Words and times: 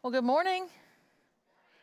Well, 0.00 0.12
good 0.12 0.22
morning. 0.22 0.68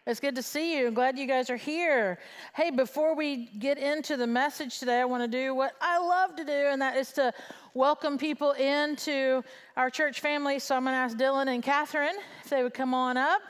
It's 0.08 0.21
good 0.21 0.36
to 0.36 0.42
see 0.42 0.78
you. 0.78 0.89
Glad 0.89 1.20
you 1.20 1.28
guys 1.28 1.50
are 1.50 1.58
here. 1.58 2.18
Hey, 2.55 2.71
before 2.71 3.14
we 3.14 3.48
get 3.60 3.78
into 3.78 4.16
the 4.16 4.26
message 4.26 4.80
today, 4.80 5.02
I 5.02 5.05
want 5.05 5.23
to 5.23 5.28
do 5.28 5.54
what 5.54 5.73
I 5.82 5.98
love 5.98 6.38
to 6.38 6.46
do, 6.46 6.54
and 6.54 6.82
that 6.82 6.96
is 6.96 7.12
to 7.14 7.34
welcome 7.73 8.18
people 8.18 8.54
into 8.54 9.43
our 9.75 9.89
church 9.89 10.21
family. 10.21 10.59
So 10.59 10.78
I'm 10.78 10.86
going 10.86 10.93
to 10.93 10.98
ask 10.98 11.18
Dylan 11.18 11.54
and 11.54 11.62
Catherine 11.62 12.16
if 12.41 12.50
they 12.50 12.64
would 12.64 12.73
come 12.73 12.93
on 12.93 13.18
up. 13.18 13.41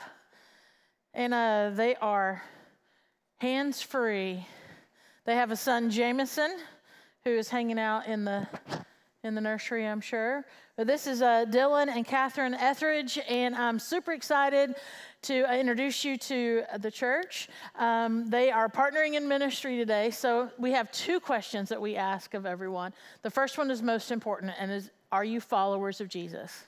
And 1.14 1.32
uh, 1.36 1.70
they 1.76 1.94
are 1.98 2.42
hands 3.38 3.84
free. 3.84 4.48
They 5.26 5.36
have 5.36 5.52
a 5.52 5.56
son, 5.56 5.92
Jameson, 5.92 6.58
who 7.24 7.30
is 7.30 7.50
hanging 7.50 7.78
out 7.78 8.08
in 8.08 8.26
the 8.26 8.48
in 9.26 9.34
the 9.34 9.42
nursery, 9.42 9.86
I'm 9.86 10.02
sure. 10.02 10.46
But 10.78 10.86
this 10.88 11.08
is 11.08 11.22
uh, 11.22 11.46
Dylan 11.46 11.88
and 11.88 12.06
Catherine 12.06 12.54
Etheridge, 12.54 13.18
and 13.28 13.56
I'm 13.56 13.80
super 13.80 14.14
excited 14.14 14.76
to 15.24 15.50
uh, 15.50 15.56
introduce 15.56 16.06
you 16.06 16.16
to 16.18 16.64
the 16.80 16.92
church. 16.92 17.50
Um, 17.78 18.30
they 18.30 18.52
are 18.52 18.70
partnering 18.70 19.16
in 19.16 19.28
ministry 19.28 19.78
today, 19.78 20.12
so 20.12 20.50
we 20.60 20.72
have 20.74 20.92
two 20.92 21.20
questions 21.20 21.70
that 21.70 21.82
we 21.82 21.96
ask 21.96 22.36
of 22.36 22.46
everyone. 22.46 22.94
The 23.24 23.32
first 23.32 23.58
one 23.58 23.72
is 23.72 23.82
most 23.82 24.12
important, 24.12 24.54
and 24.60 24.72
is 24.72 24.92
Are 25.12 25.26
you 25.26 25.42
followers 25.42 26.02
of 26.02 26.08
Jesus? 26.08 26.64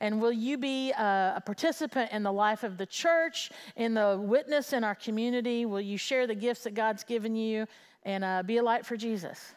And 0.00 0.20
will 0.20 0.32
you 0.32 0.56
be 0.58 0.92
a, 0.92 1.34
a, 1.36 1.42
participant 1.44 2.12
in 2.12 2.22
the 2.22 2.32
life 2.32 2.62
of 2.62 2.76
the 2.76 2.84
church, 2.86 3.50
in 3.76 3.94
the 3.94 4.18
witness 4.20 4.72
in 4.72 4.84
our 4.84 4.94
community? 4.94 5.64
Will 5.66 5.80
you 5.80 5.96
share 5.96 6.26
the 6.26 6.34
gifts 6.34 6.64
that 6.64 6.74
God's 6.74 7.04
given 7.04 7.34
you 7.34 7.66
and 8.04 8.22
uh, 8.22 8.42
be 8.42 8.58
a 8.58 8.62
light 8.62 8.84
for 8.84 8.96
Jesus? 8.96 9.54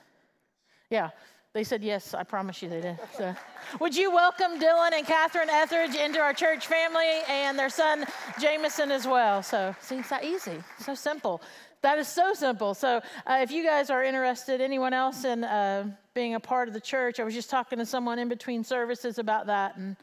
Yeah, 0.90 1.09
they 1.54 1.64
said 1.64 1.84
yes, 1.84 2.14
I 2.14 2.23
promise 2.23 2.62
you 2.62 2.70
they 2.70 2.82
did. 2.82 2.98
So, 3.18 3.36
would 3.80 3.96
you 3.96 4.12
welcome 4.12 4.60
Dylan 4.60 4.94
and 4.94 5.05
Catherine 5.05 5.49
Etheridge 5.49 5.96
into 5.96 6.20
our 6.20 6.34
church 6.34 6.68
family 6.68 7.21
and 7.27 7.60
their 7.60 7.70
son 7.70 8.05
Jameson 8.40 8.90
as 8.90 9.05
well? 9.05 9.43
So, 9.43 9.76
see, 9.82 9.98
it's 9.98 10.10
that 10.10 10.24
easy, 10.24 10.63
so 10.80 10.96
simple. 10.96 11.41
That 11.82 11.98
is 11.98 12.08
so 12.08 12.34
simple. 12.34 12.74
So, 12.74 13.02
uh, 13.26 13.40
if 13.41 13.52
you 13.52 13.66
guys 13.66 13.90
are 13.90 14.04
interested, 14.04 14.62
anyone 14.62 14.93
else 14.93 15.26
in 15.26 15.43
uh, 15.43 15.91
being 16.13 16.35
a 16.35 16.40
part 16.40 16.68
of 16.70 16.74
the 16.74 16.82
church, 16.82 17.20
I 17.20 17.24
was 17.24 17.34
just 17.34 17.49
talking 17.49 17.80
to 17.80 17.86
someone 17.86 18.18
in 18.18 18.30
between 18.30 18.63
services 18.63 19.18
about 19.20 19.48
that, 19.48 19.76
and 19.76 19.98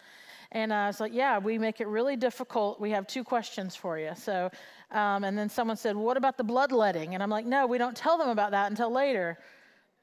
and 0.53 0.73
uh, 0.73 0.77
I 0.77 0.87
was 0.87 1.01
like, 1.01 1.13
yeah, 1.13 1.39
we 1.39 1.59
make 1.59 1.81
it 1.81 1.87
really 1.89 2.17
difficult. 2.17 2.81
We 2.81 2.91
have 2.91 3.07
two 3.07 3.23
questions 3.23 3.77
for 3.77 3.99
you. 3.99 4.13
So, 4.17 4.51
um, 4.91 5.25
and 5.25 5.37
then 5.37 5.51
someone 5.51 5.77
said, 5.77 5.95
what 5.95 6.17
about 6.17 6.39
the 6.39 6.45
bloodletting? 6.45 7.13
And 7.13 7.23
I'm 7.23 7.29
like, 7.29 7.45
no, 7.45 7.67
we 7.67 7.77
don't 7.77 7.95
tell 7.95 8.17
them 8.17 8.31
about 8.31 8.53
that 8.53 8.71
until 8.71 8.91
later. 8.91 9.39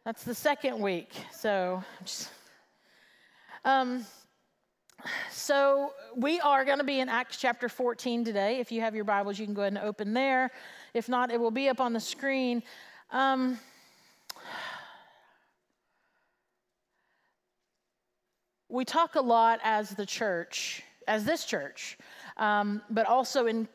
That's 0.06 0.23
the 0.23 0.36
second 0.36 0.80
week. 0.80 1.11
So, 1.31 1.84
just, 2.03 2.30
um, 3.64 4.06
so 5.31 5.94
we 6.16 6.39
are 6.42 6.64
going 6.64 6.78
to 6.78 6.84
be 6.84 7.00
in 7.00 7.09
Acts 7.09 7.38
chapter 7.38 7.67
14 7.67 8.23
today. 8.23 8.59
If 8.59 8.72
you 8.72 8.81
have 8.81 8.94
your 8.94 9.03
Bibles, 9.03 9.39
you 9.39 9.45
can 9.45 9.56
go 9.56 9.64
ahead 9.64 9.73
and 9.73 9.81
open 9.81 10.14
there. 10.14 10.52
If 10.94 11.09
not, 11.09 11.31
it 11.31 11.39
will 11.39 11.50
be 11.50 11.70
up 11.70 11.81
on 11.81 11.92
the 11.92 12.00
screen. 12.00 12.62
Um, 13.09 13.58
we 18.69 18.86
talk 18.86 19.16
a 19.16 19.22
lot 19.22 19.59
as 19.64 19.90
the 19.90 20.06
church, 20.06 20.84
as 21.08 21.25
this 21.25 21.45
church, 21.45 21.97
um, 22.38 22.84
but 22.92 23.08
also 23.08 23.47
in 23.47 23.67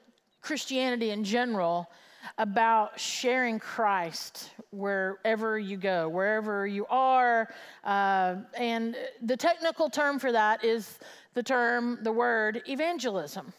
Christianity 0.42 1.11
in 1.11 1.25
general 1.25 1.91
about 2.39 2.99
sharing 2.99 3.59
Christ 3.59 4.51
wherever 4.71 5.59
you 5.59 5.77
go, 5.77 6.09
wherever 6.09 6.67
you 6.67 6.87
are. 6.87 7.53
Uh, 7.85 8.37
and 8.57 8.97
the 9.23 9.37
technical 9.37 9.89
term 9.89 10.19
for 10.19 10.33
that 10.33 10.65
is 10.65 10.99
the 11.35 11.43
term, 11.43 11.99
the 12.03 12.12
word 12.12 12.62
evangelism. 12.67 13.53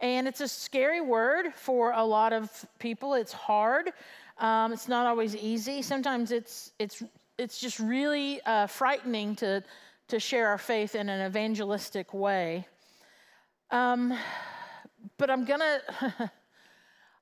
And 0.00 0.26
it's 0.26 0.40
a 0.40 0.48
scary 0.48 1.00
word 1.00 1.54
for 1.54 1.92
a 1.92 2.04
lot 2.04 2.32
of 2.32 2.50
people. 2.78 3.14
It's 3.14 3.32
hard. 3.32 3.92
Um, 4.38 4.72
it's 4.72 4.88
not 4.88 5.06
always 5.06 5.36
easy. 5.36 5.82
Sometimes 5.82 6.32
it's 6.32 6.72
it's 6.80 7.02
it's 7.38 7.60
just 7.60 7.78
really 7.78 8.40
uh, 8.44 8.66
frightening 8.66 9.36
to 9.36 9.62
to 10.08 10.18
share 10.18 10.48
our 10.48 10.58
faith 10.58 10.96
in 10.96 11.08
an 11.08 11.24
evangelistic 11.24 12.12
way. 12.12 12.66
Um, 13.70 14.12
but 15.18 15.30
I'm 15.30 15.44
gonna. 15.44 15.80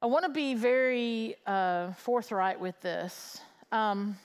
I 0.03 0.07
want 0.07 0.25
to 0.25 0.31
be 0.31 0.55
very 0.55 1.37
uh, 1.47 1.93
forthright 1.93 2.59
with 2.59 2.81
this. 2.81 3.39
Um, 3.71 4.17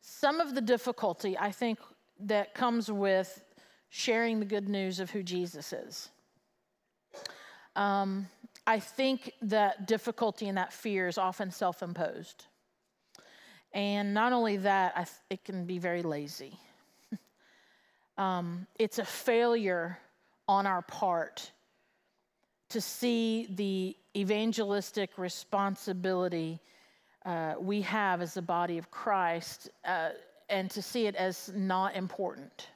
some 0.00 0.40
of 0.40 0.56
the 0.56 0.60
difficulty, 0.60 1.38
I 1.38 1.52
think, 1.52 1.78
that 2.20 2.52
comes 2.52 2.90
with 2.90 3.44
sharing 3.90 4.40
the 4.40 4.44
good 4.44 4.68
news 4.68 4.98
of 4.98 5.12
who 5.12 5.22
Jesus 5.22 5.72
is. 5.72 6.08
Um, 7.76 8.26
I 8.66 8.80
think 8.80 9.34
that 9.42 9.86
difficulty 9.86 10.48
and 10.48 10.58
that 10.58 10.72
fear 10.72 11.06
is 11.06 11.16
often 11.16 11.52
self 11.52 11.80
imposed. 11.80 12.46
And 13.72 14.14
not 14.14 14.32
only 14.32 14.56
that, 14.56 14.96
th- 14.96 15.08
it 15.30 15.44
can 15.44 15.64
be 15.64 15.78
very 15.78 16.02
lazy. 16.02 16.58
um, 18.18 18.66
it's 18.80 18.98
a 18.98 19.04
failure 19.04 19.96
on 20.48 20.66
our 20.66 20.82
part 20.82 21.52
to 22.70 22.80
see 22.80 23.48
the 23.50 23.96
evangelistic 24.16 25.16
responsibility 25.16 26.60
uh, 27.24 27.54
we 27.58 27.82
have 27.82 28.22
as 28.22 28.34
the 28.34 28.42
body 28.42 28.78
of 28.78 28.90
Christ 28.90 29.70
uh, 29.84 30.10
and 30.48 30.70
to 30.70 30.80
see 30.80 31.06
it 31.06 31.14
as 31.14 31.50
not 31.54 31.94
important. 31.94 32.68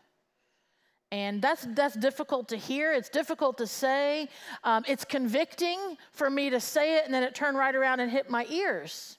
And 1.11 1.43
that's, 1.43 1.67
that's 1.75 1.95
difficult 1.95 2.49
to 2.49 2.57
hear. 2.57 2.93
It's 2.93 3.11
difficult 3.11 3.59
to 3.59 3.67
say. 3.67 4.29
Um, 4.65 4.85
it's 4.89 5.05
convicting 5.05 5.79
for 6.11 6.31
me 6.31 6.49
to 6.51 6.59
say 6.59 6.97
it 6.97 7.05
and 7.05 7.13
then 7.13 7.23
it 7.23 7.35
turned 7.35 7.59
right 7.59 7.75
around 7.75 8.01
and 8.01 8.11
hit 8.11 8.31
my 8.31 8.47
ears. 8.47 9.19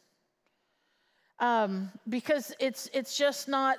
Um, 1.40 1.92
because 2.10 2.54
it's, 2.60 2.90
it's 2.94 3.18
just 3.18 3.48
not 3.48 3.78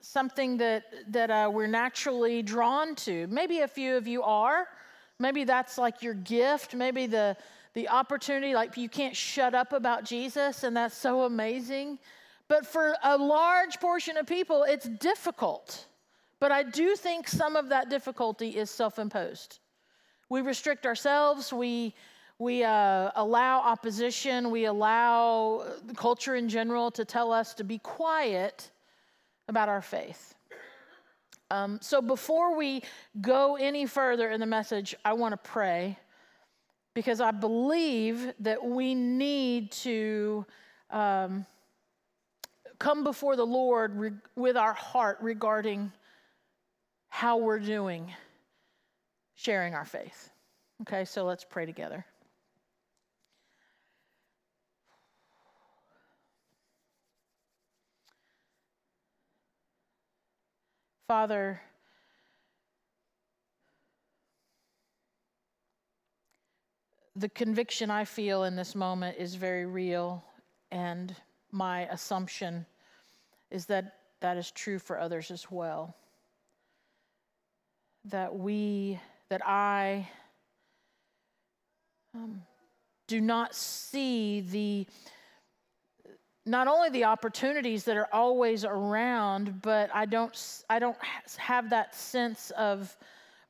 something 0.00 0.58
that, 0.58 0.84
that 1.08 1.30
uh, 1.30 1.50
we're 1.52 1.66
naturally 1.66 2.42
drawn 2.42 2.94
to. 2.96 3.26
Maybe 3.28 3.60
a 3.60 3.68
few 3.68 3.96
of 3.96 4.06
you 4.06 4.22
are. 4.22 4.68
Maybe 5.20 5.44
that's 5.44 5.78
like 5.78 6.02
your 6.02 6.14
gift. 6.14 6.74
Maybe 6.74 7.06
the, 7.06 7.36
the 7.74 7.88
opportunity, 7.88 8.54
like 8.54 8.76
you 8.76 8.88
can't 8.88 9.16
shut 9.16 9.54
up 9.54 9.72
about 9.72 10.04
Jesus, 10.04 10.64
and 10.64 10.76
that's 10.76 10.96
so 10.96 11.22
amazing. 11.22 11.98
But 12.48 12.66
for 12.66 12.94
a 13.02 13.16
large 13.16 13.80
portion 13.80 14.16
of 14.16 14.26
people, 14.26 14.64
it's 14.64 14.88
difficult. 14.88 15.86
But 16.40 16.52
I 16.52 16.62
do 16.62 16.94
think 16.94 17.28
some 17.28 17.56
of 17.56 17.68
that 17.70 17.90
difficulty 17.90 18.56
is 18.56 18.70
self 18.70 18.98
imposed. 18.98 19.58
We 20.30 20.40
restrict 20.40 20.86
ourselves, 20.86 21.52
we, 21.52 21.94
we 22.38 22.62
uh, 22.62 23.10
allow 23.16 23.60
opposition, 23.60 24.50
we 24.50 24.66
allow 24.66 25.64
the 25.86 25.94
culture 25.94 26.36
in 26.36 26.48
general 26.48 26.90
to 26.92 27.04
tell 27.04 27.32
us 27.32 27.54
to 27.54 27.64
be 27.64 27.78
quiet 27.78 28.70
about 29.48 29.68
our 29.68 29.80
faith. 29.80 30.34
Um, 31.50 31.78
so 31.80 32.02
before 32.02 32.56
we 32.56 32.82
go 33.20 33.56
any 33.56 33.86
further 33.86 34.28
in 34.30 34.40
the 34.40 34.46
message, 34.46 34.94
I 35.04 35.14
want 35.14 35.32
to 35.32 35.36
pray 35.36 35.98
because 36.94 37.20
I 37.20 37.30
believe 37.30 38.32
that 38.40 38.64
we 38.64 38.94
need 38.94 39.72
to 39.72 40.44
um, 40.90 41.46
come 42.78 43.04
before 43.04 43.36
the 43.36 43.46
Lord 43.46 43.96
re- 43.96 44.10
with 44.36 44.56
our 44.56 44.74
heart 44.74 45.18
regarding 45.20 45.92
how 47.08 47.38
we're 47.38 47.60
doing 47.60 48.12
sharing 49.34 49.74
our 49.74 49.84
faith. 49.84 50.30
Okay, 50.82 51.04
so 51.04 51.24
let's 51.24 51.44
pray 51.44 51.64
together. 51.64 52.04
Father, 61.08 61.58
the 67.16 67.30
conviction 67.30 67.90
I 67.90 68.04
feel 68.04 68.44
in 68.44 68.56
this 68.56 68.74
moment 68.74 69.16
is 69.18 69.34
very 69.34 69.64
real, 69.64 70.22
and 70.70 71.16
my 71.50 71.86
assumption 71.86 72.66
is 73.50 73.64
that 73.66 73.94
that 74.20 74.36
is 74.36 74.50
true 74.50 74.78
for 74.78 75.00
others 75.00 75.30
as 75.30 75.50
well. 75.50 75.96
That 78.04 78.34
we, 78.36 79.00
that 79.30 79.40
I 79.46 80.06
um, 82.14 82.42
do 83.06 83.22
not 83.22 83.54
see 83.54 84.42
the, 84.42 84.86
not 86.48 86.66
only 86.68 86.90
the 86.90 87.04
opportunities 87.04 87.84
that 87.84 87.96
are 87.96 88.08
always 88.12 88.64
around, 88.64 89.62
but 89.62 89.90
I 89.94 90.06
don't, 90.06 90.64
I 90.70 90.78
don't 90.78 90.96
have 91.36 91.70
that 91.70 91.94
sense 91.94 92.50
of 92.52 92.96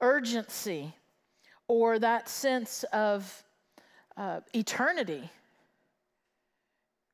urgency 0.01 0.95
or 1.69 1.99
that 1.99 2.29
sense 2.29 2.85
of 2.93 3.45
uh, 4.17 4.41
eternity 4.55 5.31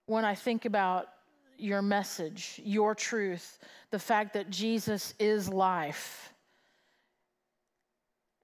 when 0.06 0.24
I 0.24 0.34
think 0.34 0.64
about 0.64 1.08
your 1.58 1.82
message, 1.82 2.60
your 2.64 2.94
truth, 2.94 3.58
the 3.90 3.98
fact 3.98 4.32
that 4.34 4.50
Jesus 4.50 5.14
is 5.18 5.48
life. 5.48 6.32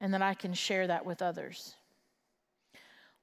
and 0.01 0.15
that 0.15 0.23
I 0.23 0.35
can 0.35 0.55
share 0.55 0.87
that 0.87 1.05
with 1.05 1.23
others. 1.23 1.75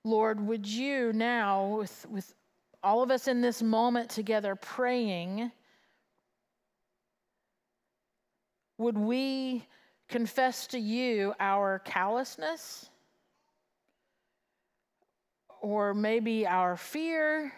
Lord, 0.03 0.39
would 0.45 0.65
you 0.65 1.11
now, 1.11 1.65
with, 1.67 2.05
with 2.09 2.33
all 2.83 3.01
of 3.01 3.11
us 3.11 3.27
in 3.27 3.41
this 3.41 3.61
moment 3.61 4.09
together 4.09 4.55
praying, 4.55 5.51
would 8.77 8.97
we 8.97 9.65
confess 10.07 10.67
to 10.67 10.79
you 10.79 11.33
our 11.39 11.79
callousness? 11.79 12.89
Or 15.59 15.93
maybe 15.93 16.45
our 16.45 16.77
fear, 16.77 17.51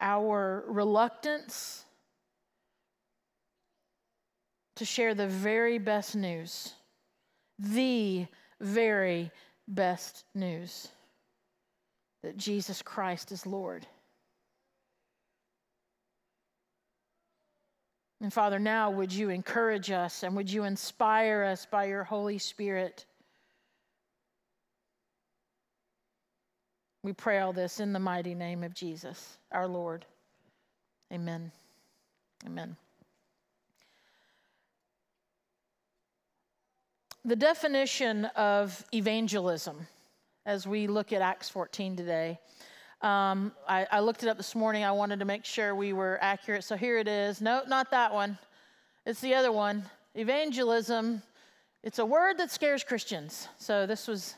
our 0.00 0.64
reluctance 0.66 1.84
to 4.76 4.84
share 4.84 5.14
the 5.14 5.26
very 5.26 5.78
best 5.78 6.16
news, 6.16 6.72
the 7.58 8.26
very 8.60 9.30
best 9.68 10.24
news 10.34 10.88
that 12.22 12.36
Jesus 12.36 12.82
Christ 12.82 13.32
is 13.32 13.46
Lord. 13.46 13.86
And 18.20 18.32
Father, 18.32 18.58
now 18.58 18.90
would 18.90 19.12
you 19.12 19.30
encourage 19.30 19.90
us 19.90 20.22
and 20.22 20.36
would 20.36 20.50
you 20.50 20.64
inspire 20.64 21.42
us 21.44 21.66
by 21.66 21.84
your 21.84 22.04
Holy 22.04 22.38
Spirit? 22.38 23.06
We 27.02 27.14
pray 27.14 27.38
all 27.38 27.54
this 27.54 27.80
in 27.80 27.94
the 27.94 27.98
mighty 27.98 28.34
name 28.34 28.62
of 28.62 28.74
Jesus, 28.74 29.38
our 29.52 29.66
Lord. 29.66 30.04
Amen. 31.10 31.50
Amen. 32.46 32.76
The 37.24 37.36
definition 37.36 38.26
of 38.36 38.84
evangelism, 38.92 39.86
as 40.46 40.66
we 40.66 40.86
look 40.86 41.12
at 41.12 41.22
Acts 41.22 41.48
14 41.48 41.96
today, 41.96 42.38
um, 43.02 43.52
I, 43.68 43.86
I, 43.90 44.00
looked 44.00 44.22
it 44.22 44.28
up 44.28 44.36
this 44.36 44.54
morning. 44.54 44.84
I 44.84 44.92
wanted 44.92 45.20
to 45.20 45.24
make 45.24 45.46
sure 45.46 45.74
we 45.74 45.94
were 45.94 46.18
accurate. 46.20 46.64
So 46.64 46.76
here 46.76 46.98
it 46.98 47.08
is. 47.08 47.40
No, 47.40 47.62
not 47.66 47.90
that 47.92 48.12
one. 48.12 48.38
It's 49.06 49.20
the 49.20 49.34
other 49.34 49.50
one. 49.50 49.84
Evangelism. 50.14 51.22
It's 51.82 51.98
a 51.98 52.04
word 52.04 52.36
that 52.38 52.50
scares 52.50 52.84
Christians. 52.84 53.48
So 53.56 53.86
this 53.86 54.06
was 54.06 54.34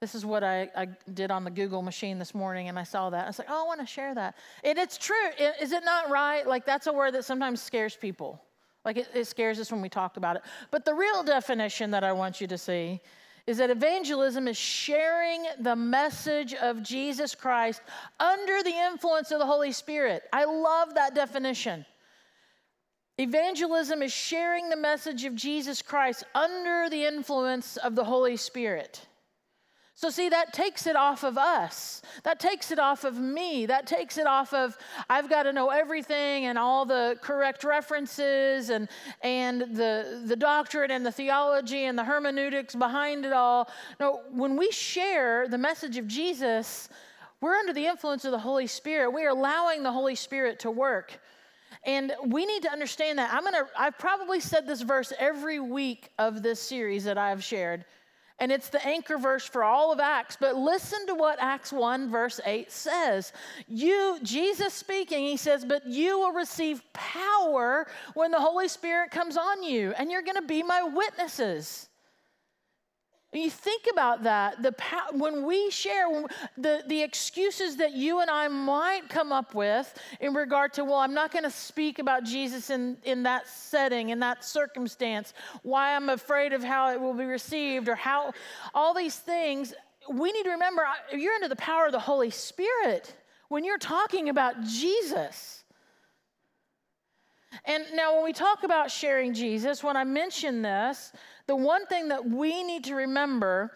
this 0.00 0.14
is 0.14 0.24
what 0.24 0.44
I, 0.44 0.70
I, 0.76 0.88
did 1.12 1.32
on 1.32 1.42
the 1.42 1.50
Google 1.50 1.82
machine 1.82 2.20
this 2.20 2.32
morning, 2.32 2.68
and 2.68 2.78
I 2.78 2.84
saw 2.84 3.10
that. 3.10 3.24
I 3.24 3.26
was 3.26 3.38
like, 3.38 3.48
oh, 3.50 3.64
I 3.64 3.66
want 3.66 3.80
to 3.80 3.86
share 3.86 4.14
that. 4.14 4.36
And 4.62 4.78
it's 4.78 4.96
true. 4.96 5.16
Is 5.60 5.72
it 5.72 5.84
not 5.84 6.08
right? 6.08 6.46
Like, 6.46 6.64
that's 6.64 6.86
a 6.86 6.92
word 6.92 7.14
that 7.14 7.24
sometimes 7.24 7.60
scares 7.60 7.96
people. 7.96 8.40
Like, 8.84 8.96
it, 8.96 9.08
it 9.12 9.26
scares 9.26 9.58
us 9.58 9.72
when 9.72 9.82
we 9.82 9.88
talk 9.88 10.16
about 10.16 10.36
it. 10.36 10.42
But 10.70 10.84
the 10.84 10.94
real 10.94 11.24
definition 11.24 11.90
that 11.90 12.04
I 12.04 12.12
want 12.12 12.40
you 12.40 12.46
to 12.46 12.56
see 12.56 13.00
is 13.48 13.56
that 13.56 13.70
evangelism 13.70 14.46
is 14.46 14.58
sharing 14.58 15.42
the 15.60 15.74
message 15.74 16.52
of 16.52 16.82
Jesus 16.82 17.34
Christ 17.34 17.80
under 18.20 18.62
the 18.62 18.74
influence 18.90 19.30
of 19.30 19.38
the 19.38 19.46
Holy 19.46 19.72
Spirit. 19.72 20.24
I 20.34 20.44
love 20.44 20.94
that 20.96 21.14
definition. 21.14 21.86
Evangelism 23.16 24.02
is 24.02 24.12
sharing 24.12 24.68
the 24.68 24.76
message 24.76 25.24
of 25.24 25.34
Jesus 25.34 25.80
Christ 25.80 26.24
under 26.34 26.90
the 26.90 27.06
influence 27.06 27.78
of 27.78 27.94
the 27.94 28.04
Holy 28.04 28.36
Spirit. 28.36 29.07
So, 29.98 30.10
see, 30.10 30.28
that 30.28 30.52
takes 30.52 30.86
it 30.86 30.94
off 30.94 31.24
of 31.24 31.36
us. 31.36 32.02
That 32.22 32.38
takes 32.38 32.70
it 32.70 32.78
off 32.78 33.02
of 33.02 33.18
me. 33.18 33.66
That 33.66 33.84
takes 33.84 34.16
it 34.16 34.28
off 34.28 34.54
of, 34.54 34.78
I've 35.10 35.28
got 35.28 35.42
to 35.42 35.52
know 35.52 35.70
everything 35.70 36.44
and 36.44 36.56
all 36.56 36.86
the 36.86 37.18
correct 37.20 37.64
references 37.64 38.70
and, 38.70 38.88
and 39.22 39.62
the, 39.76 40.22
the 40.24 40.36
doctrine 40.36 40.92
and 40.92 41.04
the 41.04 41.10
theology 41.10 41.86
and 41.86 41.98
the 41.98 42.04
hermeneutics 42.04 42.76
behind 42.76 43.24
it 43.24 43.32
all. 43.32 43.68
No, 43.98 44.20
when 44.30 44.56
we 44.56 44.70
share 44.70 45.48
the 45.48 45.58
message 45.58 45.96
of 45.96 46.06
Jesus, 46.06 46.88
we're 47.40 47.56
under 47.56 47.72
the 47.72 47.86
influence 47.86 48.24
of 48.24 48.30
the 48.30 48.38
Holy 48.38 48.68
Spirit. 48.68 49.10
We 49.10 49.24
are 49.24 49.30
allowing 49.30 49.82
the 49.82 49.90
Holy 49.90 50.14
Spirit 50.14 50.60
to 50.60 50.70
work. 50.70 51.18
And 51.82 52.12
we 52.24 52.46
need 52.46 52.62
to 52.62 52.70
understand 52.70 53.18
that. 53.18 53.34
I'm 53.34 53.42
going 53.42 53.54
to, 53.54 53.66
I've 53.76 53.98
probably 53.98 54.38
said 54.38 54.64
this 54.64 54.82
verse 54.82 55.12
every 55.18 55.58
week 55.58 56.10
of 56.20 56.44
this 56.44 56.60
series 56.60 57.02
that 57.02 57.18
I've 57.18 57.42
shared 57.42 57.84
and 58.40 58.52
it's 58.52 58.68
the 58.68 58.84
anchor 58.86 59.18
verse 59.18 59.44
for 59.44 59.64
all 59.64 59.92
of 59.92 59.98
Acts. 59.98 60.36
But 60.38 60.56
listen 60.56 61.06
to 61.06 61.14
what 61.14 61.38
Acts 61.40 61.72
1, 61.72 62.10
verse 62.10 62.40
8 62.44 62.70
says. 62.70 63.32
You, 63.66 64.18
Jesus 64.22 64.72
speaking, 64.74 65.24
he 65.24 65.36
says, 65.36 65.64
But 65.64 65.86
you 65.86 66.18
will 66.18 66.32
receive 66.32 66.82
power 66.92 67.86
when 68.14 68.30
the 68.30 68.40
Holy 68.40 68.68
Spirit 68.68 69.10
comes 69.10 69.36
on 69.36 69.62
you, 69.62 69.92
and 69.98 70.10
you're 70.10 70.22
going 70.22 70.36
to 70.36 70.42
be 70.42 70.62
my 70.62 70.82
witnesses. 70.82 71.87
You 73.32 73.50
think 73.50 73.86
about 73.92 74.22
that, 74.22 74.62
the 74.62 74.74
when 75.12 75.44
we 75.44 75.70
share 75.70 76.24
the, 76.56 76.82
the 76.86 77.02
excuses 77.02 77.76
that 77.76 77.92
you 77.92 78.20
and 78.20 78.30
I 78.30 78.48
might 78.48 79.10
come 79.10 79.32
up 79.32 79.54
with 79.54 79.92
in 80.20 80.32
regard 80.32 80.72
to, 80.74 80.84
well, 80.84 80.96
I'm 80.96 81.12
not 81.12 81.30
going 81.30 81.44
to 81.44 81.50
speak 81.50 81.98
about 81.98 82.24
Jesus 82.24 82.70
in, 82.70 82.96
in 83.04 83.22
that 83.24 83.46
setting, 83.46 84.08
in 84.08 84.18
that 84.20 84.44
circumstance, 84.44 85.34
why 85.62 85.94
I'm 85.94 86.08
afraid 86.08 86.54
of 86.54 86.64
how 86.64 86.90
it 86.90 86.98
will 86.98 87.12
be 87.12 87.26
received, 87.26 87.90
or 87.90 87.94
how 87.94 88.32
all 88.72 88.94
these 88.94 89.16
things, 89.16 89.74
we 90.10 90.32
need 90.32 90.44
to 90.44 90.50
remember 90.50 90.82
uh, 90.82 91.14
you're 91.14 91.34
under 91.34 91.48
the 91.48 91.56
power 91.56 91.84
of 91.84 91.92
the 91.92 91.98
Holy 91.98 92.30
Spirit 92.30 93.14
when 93.48 93.62
you're 93.62 93.76
talking 93.76 94.30
about 94.30 94.62
Jesus. 94.64 95.57
And 97.64 97.84
now, 97.94 98.14
when 98.14 98.24
we 98.24 98.32
talk 98.32 98.62
about 98.62 98.90
sharing 98.90 99.34
Jesus, 99.34 99.82
when 99.82 99.96
I 99.96 100.04
mention 100.04 100.62
this, 100.62 101.12
the 101.46 101.56
one 101.56 101.86
thing 101.86 102.08
that 102.08 102.28
we 102.28 102.62
need 102.62 102.84
to 102.84 102.94
remember 102.94 103.72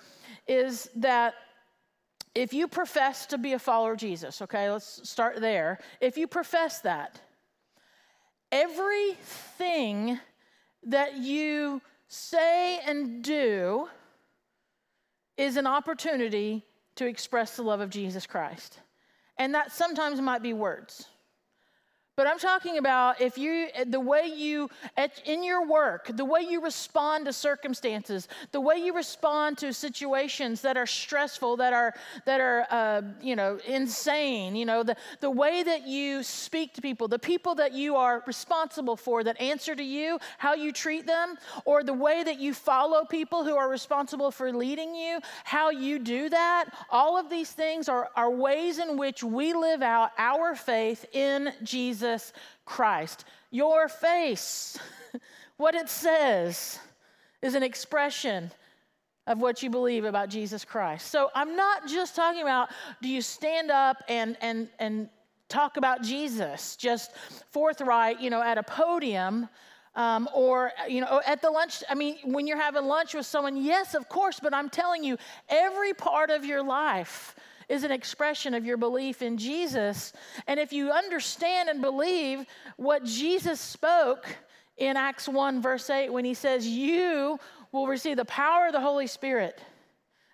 is 0.46 0.88
that 0.96 1.34
if 2.34 2.52
you 2.52 2.68
profess 2.68 3.26
to 3.26 3.38
be 3.38 3.52
a 3.52 3.58
follower 3.58 3.92
of 3.92 3.98
Jesus, 3.98 4.42
okay, 4.42 4.70
let's 4.70 5.08
start 5.08 5.40
there. 5.40 5.78
If 6.00 6.16
you 6.16 6.26
profess 6.26 6.80
that, 6.80 7.20
everything 8.50 10.18
that 10.84 11.16
you 11.16 11.80
say 12.08 12.78
and 12.86 13.22
do 13.22 13.88
is 15.36 15.56
an 15.56 15.66
opportunity 15.66 16.64
to 16.96 17.06
express 17.06 17.56
the 17.56 17.62
love 17.62 17.80
of 17.80 17.90
Jesus 17.90 18.26
Christ. 18.26 18.78
And 19.38 19.54
that 19.54 19.72
sometimes 19.72 20.20
might 20.20 20.42
be 20.42 20.52
words. 20.52 21.06
But 22.22 22.30
I'm 22.30 22.38
talking 22.38 22.78
about 22.78 23.20
if 23.20 23.36
you, 23.36 23.66
the 23.84 23.98
way 23.98 24.28
you, 24.32 24.70
in 25.24 25.42
your 25.42 25.66
work, 25.66 26.08
the 26.14 26.24
way 26.24 26.42
you 26.42 26.62
respond 26.62 27.26
to 27.26 27.32
circumstances, 27.32 28.28
the 28.52 28.60
way 28.60 28.76
you 28.76 28.94
respond 28.94 29.58
to 29.58 29.72
situations 29.72 30.60
that 30.60 30.76
are 30.76 30.86
stressful, 30.86 31.56
that 31.56 31.72
are, 31.72 31.94
that 32.24 32.40
are, 32.40 32.64
uh, 32.70 33.02
you 33.20 33.34
know, 33.34 33.58
insane, 33.66 34.54
you 34.54 34.64
know, 34.64 34.84
the, 34.84 34.94
the 35.18 35.32
way 35.32 35.64
that 35.64 35.88
you 35.88 36.22
speak 36.22 36.74
to 36.74 36.80
people, 36.80 37.08
the 37.08 37.18
people 37.18 37.56
that 37.56 37.72
you 37.72 37.96
are 37.96 38.22
responsible 38.24 38.96
for 38.96 39.24
that 39.24 39.40
answer 39.40 39.74
to 39.74 39.82
you, 39.82 40.20
how 40.38 40.54
you 40.54 40.70
treat 40.70 41.08
them, 41.08 41.36
or 41.64 41.82
the 41.82 41.92
way 41.92 42.22
that 42.22 42.38
you 42.38 42.54
follow 42.54 43.04
people 43.04 43.42
who 43.42 43.56
are 43.56 43.68
responsible 43.68 44.30
for 44.30 44.52
leading 44.52 44.94
you, 44.94 45.18
how 45.42 45.70
you 45.70 45.98
do 45.98 46.28
that, 46.28 46.66
all 46.88 47.18
of 47.18 47.28
these 47.28 47.50
things 47.50 47.88
are, 47.88 48.10
are 48.14 48.30
ways 48.30 48.78
in 48.78 48.96
which 48.96 49.24
we 49.24 49.52
live 49.52 49.82
out 49.82 50.12
our 50.18 50.54
faith 50.54 51.04
in 51.12 51.52
Jesus 51.64 52.11
Jesus 52.12 52.32
Christ. 52.66 53.24
Your 53.50 53.88
face, 53.88 54.78
what 55.56 55.74
it 55.74 55.88
says, 55.88 56.78
is 57.40 57.54
an 57.54 57.62
expression 57.62 58.50
of 59.26 59.40
what 59.40 59.62
you 59.62 59.70
believe 59.70 60.04
about 60.04 60.28
Jesus 60.28 60.64
Christ. 60.64 61.10
So 61.10 61.30
I'm 61.34 61.56
not 61.56 61.86
just 61.86 62.14
talking 62.14 62.42
about 62.42 62.68
do 63.00 63.08
you 63.08 63.22
stand 63.22 63.70
up 63.70 64.02
and 64.08 64.36
and 64.40 64.68
and 64.78 65.08
talk 65.48 65.76
about 65.76 66.02
Jesus 66.02 66.76
just 66.76 67.12
forthright, 67.50 68.20
you 68.20 68.30
know, 68.30 68.42
at 68.42 68.58
a 68.58 68.62
podium. 68.62 69.48
Um, 69.94 70.26
or 70.34 70.72
you 70.88 71.02
know 71.02 71.20
at 71.26 71.42
the 71.42 71.50
lunch 71.50 71.84
i 71.90 71.94
mean 71.94 72.16
when 72.24 72.46
you're 72.46 72.58
having 72.58 72.86
lunch 72.86 73.12
with 73.12 73.26
someone 73.26 73.58
yes 73.58 73.94
of 73.94 74.08
course 74.08 74.40
but 74.40 74.54
i'm 74.54 74.70
telling 74.70 75.04
you 75.04 75.18
every 75.50 75.92
part 75.92 76.30
of 76.30 76.46
your 76.46 76.62
life 76.62 77.36
is 77.68 77.84
an 77.84 77.90
expression 77.90 78.54
of 78.54 78.64
your 78.64 78.76
belief 78.76 79.22
in 79.22 79.36
Jesus. 79.36 80.12
And 80.46 80.58
if 80.58 80.72
you 80.72 80.90
understand 80.90 81.68
and 81.68 81.80
believe 81.80 82.44
what 82.76 83.04
Jesus 83.04 83.60
spoke 83.60 84.26
in 84.76 84.96
Acts 84.96 85.28
1, 85.28 85.62
verse 85.62 85.88
8, 85.90 86.10
when 86.10 86.24
he 86.24 86.34
says, 86.34 86.66
You 86.66 87.38
will 87.72 87.86
receive 87.86 88.16
the 88.16 88.24
power 88.24 88.66
of 88.66 88.72
the 88.72 88.80
Holy 88.80 89.06
Spirit 89.06 89.60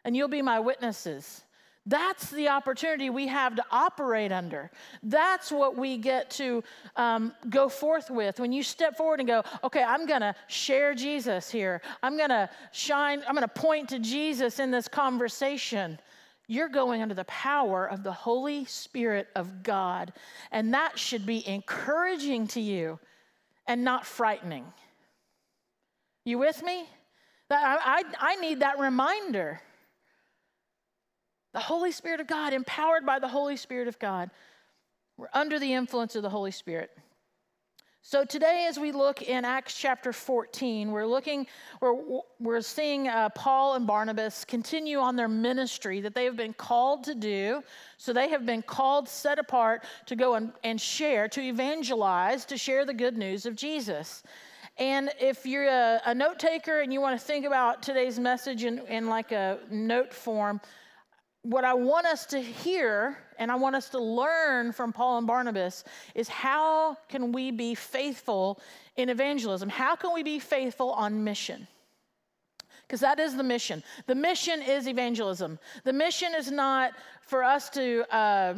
and 0.04 0.16
you'll 0.16 0.28
be 0.28 0.42
my 0.42 0.61
witnesses. 0.61 1.44
That's 1.88 2.30
the 2.30 2.49
opportunity 2.49 3.08
we 3.08 3.28
have 3.28 3.56
to 3.56 3.64
operate 3.70 4.30
under. 4.30 4.70
That's 5.02 5.50
what 5.50 5.76
we 5.76 5.97
get 5.97 6.30
to 6.32 6.62
um, 6.97 7.32
go 7.49 7.70
forth 7.70 8.11
with. 8.11 8.40
When 8.40 8.52
you 8.52 8.62
step 8.62 8.97
forward 8.97 9.20
and 9.20 9.26
go, 9.26 9.42
okay, 9.64 9.82
I'm 9.82 10.04
going 10.04 10.20
to 10.20 10.35
share 10.49 10.94
Jesus 10.94 11.50
here. 11.50 11.80
I'm 12.02 12.18
going 12.18 12.28
to 12.28 12.50
shine, 12.73 13.23
I'm 13.26 13.35
going 13.35 13.47
to 13.47 13.49
point 13.49 13.88
to 13.90 13.99
Jesus 13.99 14.58
in 14.58 14.70
this 14.70 14.87
conversation 14.87 15.99
you're 16.49 16.71
going 16.71 17.02
under 17.02 17.14
the 17.14 17.25
power 17.25 17.87
of 17.88 18.02
the 18.02 18.12
Holy 18.12 18.64
Spirit 18.64 19.28
of 19.37 19.62
God. 19.62 20.12
And 20.50 20.73
that 20.75 20.99
should 20.99 21.26
be 21.26 21.47
encouraging 21.47 22.49
to 22.49 22.61
you 22.61 22.99
and 23.67 23.85
not 23.85 24.07
frightening. 24.07 24.64
You 26.25 26.38
with 26.38 26.62
me? 26.62 26.88
I, 27.50 28.02
I, 28.19 28.33
I 28.33 28.37
need 28.37 28.61
that 28.61 28.78
reminder. 28.78 29.61
The 31.52 31.61
Holy 31.61 31.93
Spirit 31.93 32.21
of 32.21 32.26
God, 32.26 32.55
empowered 32.55 33.05
by 33.05 33.19
the 33.19 33.28
Holy 33.28 33.57
Spirit 33.57 33.87
of 33.87 33.99
God. 33.99 34.31
We're 35.19 35.28
under 35.35 35.59
the 35.59 35.75
influence 35.75 36.17
of 36.17 36.23
the 36.23 36.31
Holy 36.31 36.50
Spirit. 36.50 36.90
So 38.10 38.24
today, 38.24 38.64
as 38.66 38.78
we 38.78 38.90
look 38.90 39.20
in 39.20 39.44
Acts 39.44 39.74
chapter 39.74 40.14
14, 40.14 40.90
we're 40.90 41.04
looking, 41.04 41.46
we're, 41.82 42.22
we're 42.40 42.62
seeing 42.62 43.06
uh, 43.06 43.28
Paul 43.28 43.74
and 43.74 43.86
Barnabas 43.86 44.46
continue 44.46 44.96
on 44.96 45.14
their 45.14 45.28
ministry 45.28 46.00
that 46.00 46.14
they 46.14 46.24
have 46.24 46.34
been 46.34 46.54
called 46.54 47.04
to 47.04 47.14
do. 47.14 47.62
So 47.98 48.14
they 48.14 48.30
have 48.30 48.46
been 48.46 48.62
called, 48.62 49.10
set 49.10 49.38
apart 49.38 49.84
to 50.06 50.16
go 50.16 50.36
and, 50.36 50.52
and 50.64 50.80
share, 50.80 51.28
to 51.28 51.42
evangelize, 51.42 52.46
to 52.46 52.56
share 52.56 52.86
the 52.86 52.94
good 52.94 53.18
news 53.18 53.44
of 53.44 53.54
Jesus. 53.54 54.22
And 54.78 55.10
if 55.20 55.44
you're 55.44 55.68
a, 55.68 56.00
a 56.06 56.14
note 56.14 56.38
taker 56.38 56.80
and 56.80 56.90
you 56.90 57.02
want 57.02 57.20
to 57.20 57.22
think 57.22 57.44
about 57.44 57.82
today's 57.82 58.18
message 58.18 58.64
in, 58.64 58.78
in 58.86 59.08
like 59.10 59.32
a 59.32 59.58
note 59.70 60.14
form, 60.14 60.62
what 61.42 61.62
I 61.62 61.74
want 61.74 62.06
us 62.06 62.24
to 62.26 62.40
hear 62.40 63.18
and 63.38 63.50
I 63.50 63.54
want 63.54 63.76
us 63.76 63.88
to 63.90 63.99
learn 63.99 64.73
from 64.73 64.92
Paul 64.92 65.18
and 65.18 65.26
Barnabas 65.26 65.85
is 66.14 66.28
how 66.28 66.97
can 67.09 67.33
we 67.33 67.50
be 67.50 67.75
faithful 67.75 68.61
in 68.97 69.09
evangelism? 69.09 69.68
How 69.68 69.97
can 69.97 70.12
we 70.12 70.23
be 70.23 70.38
faithful 70.38 70.90
on 70.90 71.25
mission? 71.25 71.66
Because 72.87 73.00
that 73.00 73.21
is 73.21 73.37
the 73.37 73.42
mission. 73.42 73.83
The 74.07 74.14
mission 74.14 74.62
is 74.62 74.88
evangelism. 74.88 75.59
The 75.85 75.92
mission 75.92 76.35
is 76.35 76.50
not 76.50 76.92
for 77.23 77.45
us 77.45 77.71
to. 77.71 78.04
Uh, 78.14 78.54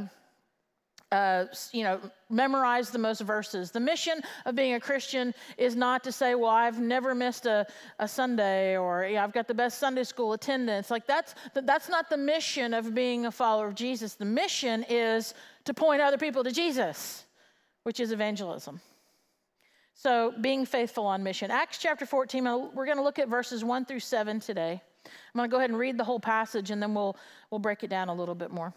uh, 1.12 1.46
you 1.72 1.82
know, 1.82 2.00
memorize 2.28 2.90
the 2.90 2.98
most 2.98 3.20
verses. 3.22 3.70
The 3.70 3.80
mission 3.80 4.20
of 4.46 4.54
being 4.54 4.74
a 4.74 4.80
Christian 4.80 5.34
is 5.58 5.74
not 5.74 6.04
to 6.04 6.12
say, 6.12 6.36
well, 6.36 6.50
I've 6.50 6.78
never 6.78 7.14
missed 7.14 7.46
a, 7.46 7.66
a 7.98 8.06
Sunday 8.06 8.76
or 8.76 9.04
I've 9.04 9.32
got 9.32 9.48
the 9.48 9.54
best 9.54 9.78
Sunday 9.78 10.04
school 10.04 10.34
attendance. 10.34 10.90
Like 10.90 11.06
that's, 11.06 11.34
that's 11.54 11.88
not 11.88 12.08
the 12.10 12.16
mission 12.16 12.74
of 12.74 12.94
being 12.94 13.26
a 13.26 13.32
follower 13.32 13.66
of 13.66 13.74
Jesus. 13.74 14.14
The 14.14 14.24
mission 14.24 14.84
is 14.88 15.34
to 15.64 15.74
point 15.74 16.00
other 16.00 16.18
people 16.18 16.44
to 16.44 16.52
Jesus, 16.52 17.24
which 17.82 17.98
is 17.98 18.12
evangelism. 18.12 18.80
So 19.94 20.32
being 20.40 20.64
faithful 20.64 21.06
on 21.06 21.22
mission. 21.22 21.50
Acts 21.50 21.78
chapter 21.78 22.06
14, 22.06 22.44
we're 22.72 22.86
going 22.86 22.96
to 22.96 23.02
look 23.02 23.18
at 23.18 23.28
verses 23.28 23.64
1 23.64 23.84
through 23.84 24.00
7 24.00 24.40
today. 24.40 24.80
I'm 25.04 25.38
going 25.38 25.50
to 25.50 25.52
go 25.52 25.58
ahead 25.58 25.70
and 25.70 25.78
read 25.78 25.98
the 25.98 26.04
whole 26.04 26.20
passage 26.20 26.70
and 26.70 26.80
then 26.80 26.94
we'll, 26.94 27.16
we'll 27.50 27.58
break 27.58 27.82
it 27.82 27.90
down 27.90 28.08
a 28.08 28.14
little 28.14 28.34
bit 28.36 28.50
more. 28.52 28.72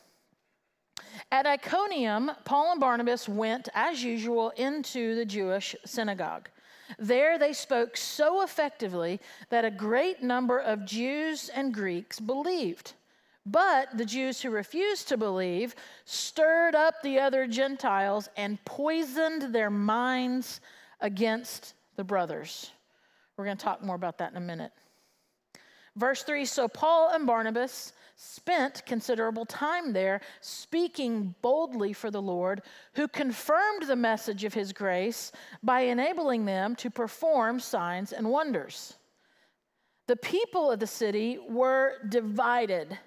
At 1.33 1.47
Iconium, 1.47 2.29
Paul 2.45 2.73
and 2.73 2.79
Barnabas 2.79 3.27
went, 3.27 3.67
as 3.73 4.03
usual, 4.03 4.51
into 4.51 5.15
the 5.15 5.25
Jewish 5.25 5.75
synagogue. 5.83 6.47
There 6.99 7.39
they 7.39 7.53
spoke 7.53 7.97
so 7.97 8.43
effectively 8.43 9.19
that 9.49 9.65
a 9.65 9.71
great 9.71 10.21
number 10.21 10.59
of 10.59 10.85
Jews 10.85 11.49
and 11.49 11.73
Greeks 11.73 12.19
believed. 12.19 12.93
But 13.47 13.97
the 13.97 14.05
Jews 14.05 14.43
who 14.43 14.51
refused 14.51 15.07
to 15.07 15.17
believe 15.17 15.73
stirred 16.05 16.75
up 16.75 17.01
the 17.01 17.19
other 17.19 17.47
Gentiles 17.47 18.29
and 18.37 18.63
poisoned 18.63 19.55
their 19.55 19.71
minds 19.71 20.61
against 21.01 21.73
the 21.95 22.03
brothers. 22.03 22.69
We're 23.37 23.45
going 23.45 23.57
to 23.57 23.63
talk 23.63 23.81
more 23.81 23.95
about 23.95 24.19
that 24.19 24.29
in 24.29 24.37
a 24.37 24.39
minute. 24.39 24.71
Verse 25.95 26.21
3 26.21 26.45
So 26.45 26.67
Paul 26.67 27.09
and 27.09 27.25
Barnabas 27.25 27.93
spent 28.15 28.85
considerable 28.85 29.45
time 29.45 29.93
there 29.93 30.21
speaking 30.41 31.33
boldly 31.41 31.93
for 31.93 32.11
the 32.11 32.21
Lord, 32.21 32.61
who 32.93 33.07
confirmed 33.07 33.83
the 33.83 33.95
message 33.95 34.43
of 34.43 34.53
his 34.53 34.73
grace 34.73 35.31
by 35.61 35.81
enabling 35.81 36.45
them 36.45 36.75
to 36.77 36.89
perform 36.89 37.59
signs 37.59 38.13
and 38.13 38.29
wonders. 38.29 38.95
The 40.07 40.15
people 40.17 40.69
of 40.71 40.79
the 40.79 40.87
city 40.87 41.39
were 41.49 41.93
divided. 42.09 42.97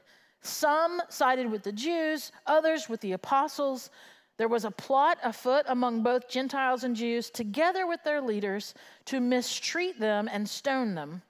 Some 0.41 1.03
sided 1.09 1.51
with 1.51 1.63
the 1.63 1.73
Jews, 1.73 2.33
others 2.47 2.89
with 2.89 3.01
the 3.01 3.13
apostles. 3.13 3.91
There 4.39 4.49
was 4.49 4.65
a 4.65 4.71
plot 4.71 5.19
afoot 5.23 5.65
among 5.69 6.03
both 6.03 6.29
Gentiles 6.29 6.85
and 6.85 6.97
Jews, 6.97 7.31
together 7.31 7.87
with 7.87 8.03
their 8.05 8.21
leaders, 8.21 8.75
to 9.07 9.21
mistreat 9.21 9.99
them 9.99 10.29
and 10.31 10.49
stone 10.49 10.95
them. 10.95 11.23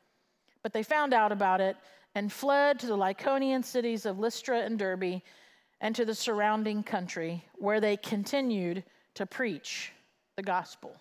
But 0.66 0.73
they 0.73 0.82
found 0.82 1.14
out 1.14 1.30
about 1.30 1.61
it 1.61 1.76
and 2.16 2.32
fled 2.32 2.80
to 2.80 2.88
the 2.88 2.96
Lycaonian 2.96 3.64
cities 3.64 4.04
of 4.04 4.18
Lystra 4.18 4.62
and 4.62 4.76
Derbe 4.76 5.23
and 5.80 5.94
to 5.94 6.04
the 6.04 6.12
surrounding 6.12 6.82
country, 6.82 7.44
where 7.54 7.80
they 7.80 7.96
continued 7.96 8.82
to 9.14 9.26
preach 9.26 9.92
the 10.35 10.42
gospel. 10.42 10.96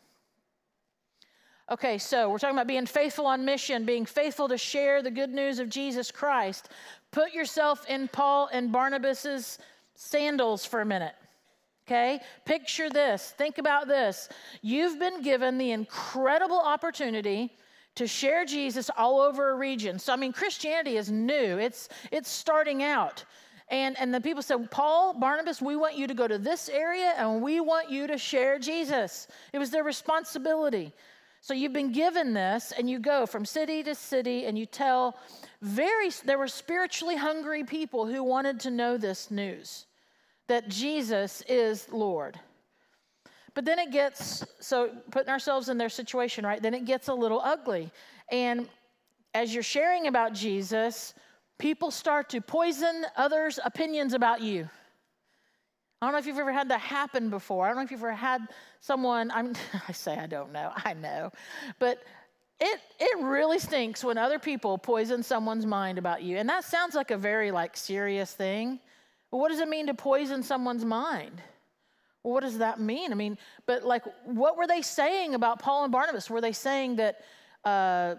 Okay, 1.72 1.98
so 1.98 2.30
we're 2.30 2.38
talking 2.38 2.56
about 2.56 2.68
being 2.68 2.86
faithful 2.86 3.26
on 3.26 3.44
mission, 3.44 3.86
being 3.86 4.06
faithful 4.06 4.48
to 4.50 4.58
share 4.60 5.02
the 5.02 5.10
good 5.10 5.32
news 5.32 5.58
of 5.58 5.68
Jesus 5.68 6.12
Christ. 6.12 6.70
Put 7.10 7.34
yourself 7.34 7.90
in 7.90 8.08
Paul 8.08 8.50
and 8.54 8.72
Barnabas's 8.72 9.58
sandals 9.96 10.64
for 10.64 10.82
a 10.82 10.86
minute. 10.86 11.16
Okay? 11.88 12.20
Picture 12.46 12.92
this. 12.92 13.34
Think 13.36 13.58
about 13.58 13.88
this. 13.88 14.30
You've 14.62 15.00
been 15.00 15.24
given 15.24 15.58
the 15.58 15.72
incredible 15.72 16.60
opportunity 16.60 17.52
to 17.96 18.08
share 18.08 18.46
Jesus 18.46 18.90
all 18.98 19.20
over 19.20 19.52
a 19.52 19.56
region. 19.56 20.00
So 20.00 20.14
I 20.14 20.16
mean 20.16 20.34
Christianity 20.34 20.98
is 20.98 21.10
new. 21.12 21.58
It's 21.58 21.90
it's 22.12 22.30
starting 22.30 22.84
out. 22.84 23.24
And 23.70 23.98
and 23.98 24.14
the 24.14 24.22
people 24.22 24.44
said, 24.44 24.70
"Paul, 24.70 25.14
Barnabas, 25.14 25.62
we 25.62 25.76
want 25.76 25.96
you 25.96 26.08
to 26.08 26.14
go 26.14 26.28
to 26.28 26.38
this 26.38 26.70
area 26.70 27.14
and 27.18 27.42
we 27.42 27.60
want 27.60 27.90
you 27.90 28.08
to 28.08 28.18
share 28.18 28.60
Jesus." 28.60 29.28
It 29.54 29.60
was 29.60 29.72
their 29.72 29.84
responsibility. 29.84 30.94
So 31.42 31.54
you've 31.54 31.74
been 31.74 31.92
given 31.92 32.34
this 32.34 32.74
and 32.76 32.90
you 32.90 32.98
go 32.98 33.28
from 33.28 33.46
city 33.46 33.84
to 33.84 33.94
city 33.94 34.46
and 34.46 34.58
you 34.58 34.66
tell 34.66 35.18
very 35.62 36.10
there 36.24 36.40
were 36.40 36.48
spiritually 36.48 37.16
hungry 37.16 37.64
people 37.64 38.08
who 38.08 38.24
wanted 38.24 38.60
to 38.62 38.72
know 38.72 38.98
this 38.98 39.30
news 39.30 39.86
that 40.48 40.70
Jesus 40.70 41.44
is 41.48 41.88
Lord. 41.92 42.40
But 43.56 43.64
then 43.64 43.80
it 43.80 43.92
gets, 43.92 44.46
so 44.60 44.92
putting 45.12 45.30
ourselves 45.30 45.70
in 45.70 45.78
their 45.78 45.90
situation, 45.90 46.46
right? 46.46 46.62
Then 46.62 46.74
it 46.74 46.86
gets 46.86 47.08
a 47.08 47.14
little 47.14 47.42
ugly. 47.42 47.90
And 48.30 48.70
as 49.34 49.54
you're 49.54 49.64
sharing 49.64 50.08
about 50.08 50.34
Jesus, 50.34 51.14
people 51.58 51.90
start 51.90 52.30
to 52.30 52.42
poison 52.42 53.06
others' 53.16 53.58
opinions 53.64 54.14
about 54.14 54.42
you. 54.42 54.70
I 56.02 56.06
don't 56.06 56.12
know 56.12 56.20
if 56.20 56.28
you've 56.28 56.38
ever 56.38 56.52
had 56.52 56.70
that 56.70 56.82
happen 56.82 57.30
before. 57.30 57.66
I 57.66 57.70
don't 57.70 57.78
know 57.78 57.84
if 57.84 57.92
you've 57.92 58.02
ever 58.02 58.12
had 58.12 58.42
someone, 58.82 59.32
I'm, 59.32 59.54
I 59.88 59.94
say 59.94 60.18
I 60.18 60.28
don't 60.28 60.52
know, 60.52 60.72
I 60.76 60.94
know. 60.94 61.32
But 61.80 62.04
it, 62.60 62.80
it 63.00 63.24
really 63.24 63.60
stinks 63.60 64.04
when 64.04 64.18
other 64.18 64.38
people 64.38 64.78
poison 64.78 65.24
someone's 65.24 65.66
mind 65.66 65.98
about 65.98 66.24
you. 66.24 66.38
And 66.38 66.48
that 66.50 66.66
sounds 66.66 66.94
like 66.94 67.12
a 67.12 67.18
very 67.18 67.52
like 67.52 67.78
serious 67.78 68.34
thing. 68.34 68.80
But 69.32 69.38
what 69.38 69.50
does 69.50 69.60
it 69.60 69.70
mean 69.70 69.88
to 69.88 69.94
poison 69.94 70.44
someone's 70.44 70.86
mind? 70.86 71.42
What 72.26 72.42
does 72.42 72.58
that 72.58 72.80
mean? 72.80 73.12
I 73.12 73.16
mean, 73.16 73.38
but 73.68 73.84
like, 73.84 74.04
what 74.26 74.58
were 74.58 74.66
they 74.66 74.82
saying 74.82 75.36
about 75.36 75.60
Paul 75.60 75.84
and 75.84 75.92
Barnabas? 75.92 76.28
Were 76.28 76.42
they 76.42 76.54
saying 76.54 76.96
that, 76.96 77.22
uh, 77.64 78.16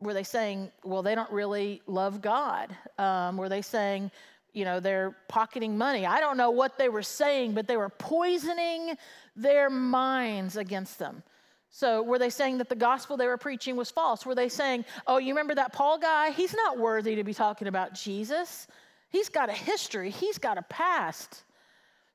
were 0.00 0.14
they 0.14 0.24
saying, 0.24 0.72
well, 0.84 1.02
they 1.02 1.14
don't 1.14 1.30
really 1.30 1.80
love 1.86 2.20
God? 2.20 2.74
Um, 2.98 3.36
were 3.36 3.48
they 3.48 3.62
saying, 3.62 4.10
you 4.52 4.64
know, 4.64 4.80
they're 4.80 5.16
pocketing 5.28 5.78
money? 5.78 6.04
I 6.06 6.18
don't 6.18 6.36
know 6.36 6.50
what 6.50 6.76
they 6.76 6.88
were 6.88 7.04
saying, 7.04 7.52
but 7.52 7.68
they 7.68 7.76
were 7.76 7.88
poisoning 7.88 8.96
their 9.36 9.70
minds 9.70 10.56
against 10.56 10.98
them. 10.98 11.22
So, 11.70 12.02
were 12.02 12.18
they 12.18 12.30
saying 12.30 12.58
that 12.58 12.68
the 12.68 12.74
gospel 12.74 13.16
they 13.16 13.26
were 13.26 13.36
preaching 13.36 13.76
was 13.76 13.90
false? 13.90 14.26
Were 14.26 14.34
they 14.34 14.48
saying, 14.48 14.86
oh, 15.06 15.18
you 15.18 15.28
remember 15.28 15.54
that 15.54 15.72
Paul 15.72 15.98
guy? 15.98 16.30
He's 16.30 16.54
not 16.54 16.78
worthy 16.78 17.14
to 17.16 17.22
be 17.22 17.34
talking 17.34 17.68
about 17.68 17.94
Jesus. 17.94 18.66
He's 19.10 19.28
got 19.28 19.50
a 19.50 19.52
history, 19.52 20.10
he's 20.10 20.38
got 20.38 20.58
a 20.58 20.62
past. 20.62 21.44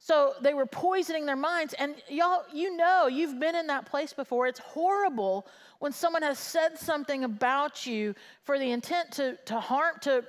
So 0.03 0.33
they 0.41 0.55
were 0.55 0.65
poisoning 0.65 1.27
their 1.27 1.35
minds. 1.35 1.75
And 1.77 1.93
y'all, 2.09 2.43
you 2.51 2.75
know, 2.75 3.05
you've 3.05 3.39
been 3.39 3.53
in 3.55 3.67
that 3.67 3.85
place 3.85 4.13
before. 4.13 4.47
It's 4.47 4.59
horrible 4.59 5.45
when 5.77 5.91
someone 5.91 6.23
has 6.23 6.39
said 6.39 6.75
something 6.75 7.23
about 7.23 7.85
you 7.85 8.15
for 8.43 8.57
the 8.57 8.71
intent 8.71 9.11
to, 9.11 9.37
to 9.45 9.59
harm, 9.59 9.93
to, 10.01 10.25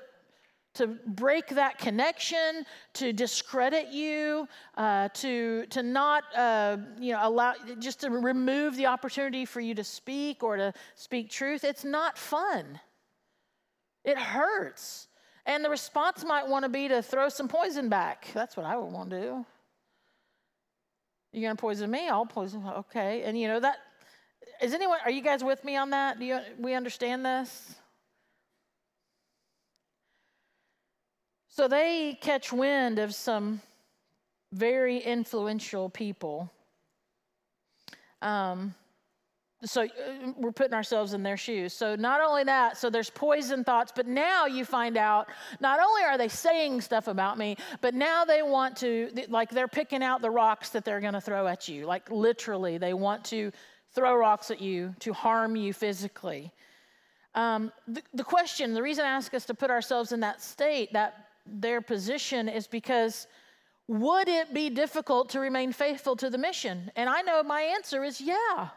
to 0.74 0.88
break 1.06 1.48
that 1.48 1.78
connection, 1.78 2.66
to 2.92 3.14
discredit 3.14 3.88
you, 3.88 4.46
uh, 4.76 5.08
to, 5.14 5.64
to 5.70 5.82
not, 5.82 6.24
uh, 6.36 6.76
you 7.00 7.14
know, 7.14 7.20
allow, 7.22 7.54
just 7.78 8.00
to 8.00 8.10
remove 8.10 8.76
the 8.76 8.84
opportunity 8.84 9.46
for 9.46 9.60
you 9.60 9.74
to 9.74 9.84
speak 9.84 10.42
or 10.42 10.58
to 10.58 10.74
speak 10.96 11.30
truth. 11.30 11.64
It's 11.64 11.82
not 11.82 12.18
fun. 12.18 12.78
It 14.04 14.18
hurts. 14.18 15.08
And 15.46 15.64
the 15.64 15.70
response 15.70 16.26
might 16.26 16.46
want 16.46 16.64
to 16.64 16.68
be 16.68 16.88
to 16.88 17.00
throw 17.00 17.30
some 17.30 17.48
poison 17.48 17.88
back. 17.88 18.28
That's 18.34 18.54
what 18.54 18.66
I 18.66 18.76
would 18.76 18.92
want 18.92 19.08
to 19.08 19.18
do. 19.20 19.46
You're 21.32 21.48
going 21.48 21.56
to 21.56 21.60
poison 21.60 21.90
me? 21.90 22.08
I'll 22.08 22.26
poison. 22.26 22.62
Okay. 22.66 23.22
And 23.22 23.38
you 23.38 23.48
know 23.48 23.60
that 23.60 23.78
is 24.60 24.74
anyone 24.74 24.98
are 25.04 25.10
you 25.10 25.22
guys 25.22 25.42
with 25.42 25.64
me 25.64 25.76
on 25.76 25.90
that? 25.90 26.18
Do 26.18 26.24
you 26.24 26.40
we 26.58 26.74
understand 26.74 27.24
this? 27.24 27.74
So 31.48 31.68
they 31.68 32.18
catch 32.20 32.52
wind 32.52 32.98
of 32.98 33.14
some 33.14 33.60
very 34.52 34.98
influential 34.98 35.90
people. 35.90 36.50
Um, 38.22 38.74
so 39.64 39.82
uh, 39.82 39.88
we're 40.36 40.52
putting 40.52 40.74
ourselves 40.74 41.14
in 41.14 41.22
their 41.22 41.36
shoes. 41.36 41.72
So 41.72 41.94
not 41.94 42.20
only 42.20 42.44
that, 42.44 42.76
so 42.76 42.90
there's 42.90 43.10
poison 43.10 43.64
thoughts, 43.64 43.92
but 43.94 44.06
now 44.06 44.46
you 44.46 44.64
find 44.64 44.96
out 44.96 45.28
not 45.60 45.80
only 45.80 46.02
are 46.02 46.18
they 46.18 46.28
saying 46.28 46.80
stuff 46.80 47.08
about 47.08 47.38
me, 47.38 47.56
but 47.80 47.94
now 47.94 48.24
they 48.24 48.42
want 48.42 48.76
to 48.78 49.10
like 49.28 49.50
they're 49.50 49.68
picking 49.68 50.02
out 50.02 50.22
the 50.22 50.30
rocks 50.30 50.70
that 50.70 50.84
they're 50.84 51.00
going 51.00 51.14
to 51.14 51.20
throw 51.20 51.46
at 51.46 51.68
you. 51.68 51.86
Like 51.86 52.10
literally, 52.10 52.78
they 52.78 52.94
want 52.94 53.24
to 53.26 53.52
throw 53.94 54.14
rocks 54.16 54.50
at 54.50 54.60
you 54.60 54.94
to 55.00 55.12
harm 55.12 55.54
you 55.56 55.72
physically. 55.72 56.52
Um, 57.34 57.72
the, 57.86 58.02
the 58.12 58.24
question, 58.24 58.74
the 58.74 58.82
reason 58.82 59.04
I 59.04 59.08
ask 59.08 59.32
us 59.32 59.46
to 59.46 59.54
put 59.54 59.70
ourselves 59.70 60.12
in 60.12 60.20
that 60.20 60.42
state, 60.42 60.92
that 60.92 61.28
their 61.46 61.80
position, 61.80 62.48
is 62.48 62.66
because 62.66 63.26
would 63.88 64.28
it 64.28 64.52
be 64.54 64.70
difficult 64.70 65.30
to 65.30 65.40
remain 65.40 65.72
faithful 65.72 66.16
to 66.16 66.30
the 66.30 66.38
mission? 66.38 66.90
And 66.96 67.08
I 67.08 67.22
know 67.22 67.42
my 67.42 67.62
answer 67.62 68.04
is 68.04 68.20
yeah. 68.20 68.68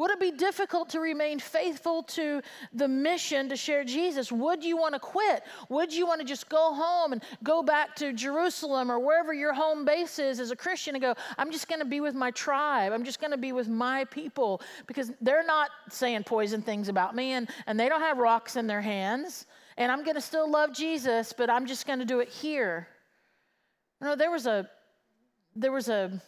Would 0.00 0.12
it 0.12 0.18
be 0.18 0.30
difficult 0.30 0.88
to 0.90 1.00
remain 1.00 1.38
faithful 1.38 2.02
to 2.04 2.40
the 2.72 2.88
mission 2.88 3.50
to 3.50 3.56
share 3.56 3.84
Jesus? 3.84 4.32
Would 4.32 4.64
you 4.64 4.78
want 4.78 4.94
to 4.94 4.98
quit? 4.98 5.42
Would 5.68 5.92
you 5.92 6.06
want 6.06 6.22
to 6.22 6.26
just 6.26 6.48
go 6.48 6.72
home 6.72 7.12
and 7.12 7.22
go 7.44 7.62
back 7.62 7.94
to 7.96 8.14
Jerusalem 8.14 8.90
or 8.90 8.98
wherever 8.98 9.34
your 9.34 9.52
home 9.52 9.84
base 9.84 10.18
is 10.18 10.40
as 10.40 10.50
a 10.50 10.56
Christian 10.56 10.94
and 10.94 11.02
go, 11.02 11.14
I'm 11.36 11.52
just 11.52 11.68
going 11.68 11.80
to 11.80 11.84
be 11.84 12.00
with 12.00 12.14
my 12.14 12.30
tribe. 12.30 12.94
I'm 12.94 13.04
just 13.04 13.20
going 13.20 13.32
to 13.32 13.36
be 13.36 13.52
with 13.52 13.68
my 13.68 14.06
people 14.06 14.62
because 14.86 15.12
they're 15.20 15.44
not 15.44 15.68
saying 15.90 16.24
poison 16.24 16.62
things 16.62 16.88
about 16.88 17.14
me 17.14 17.32
and, 17.32 17.50
and 17.66 17.78
they 17.78 17.90
don't 17.90 18.00
have 18.00 18.16
rocks 18.16 18.56
in 18.56 18.66
their 18.66 18.80
hands. 18.80 19.44
And 19.76 19.92
I'm 19.92 20.02
going 20.02 20.16
to 20.16 20.22
still 20.22 20.50
love 20.50 20.72
Jesus, 20.72 21.34
but 21.34 21.50
I'm 21.50 21.66
just 21.66 21.86
going 21.86 21.98
to 21.98 22.06
do 22.06 22.20
it 22.20 22.30
here. 22.30 22.88
You 24.00 24.06
know, 24.06 24.16
there 24.16 24.30
was 24.30 24.46
a 24.46 24.66
there 25.54 25.72
was 25.72 25.90
a 25.90 26.22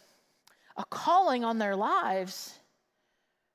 a 0.77 0.85
calling 0.85 1.43
on 1.43 1.57
their 1.57 1.75
lives 1.75 2.59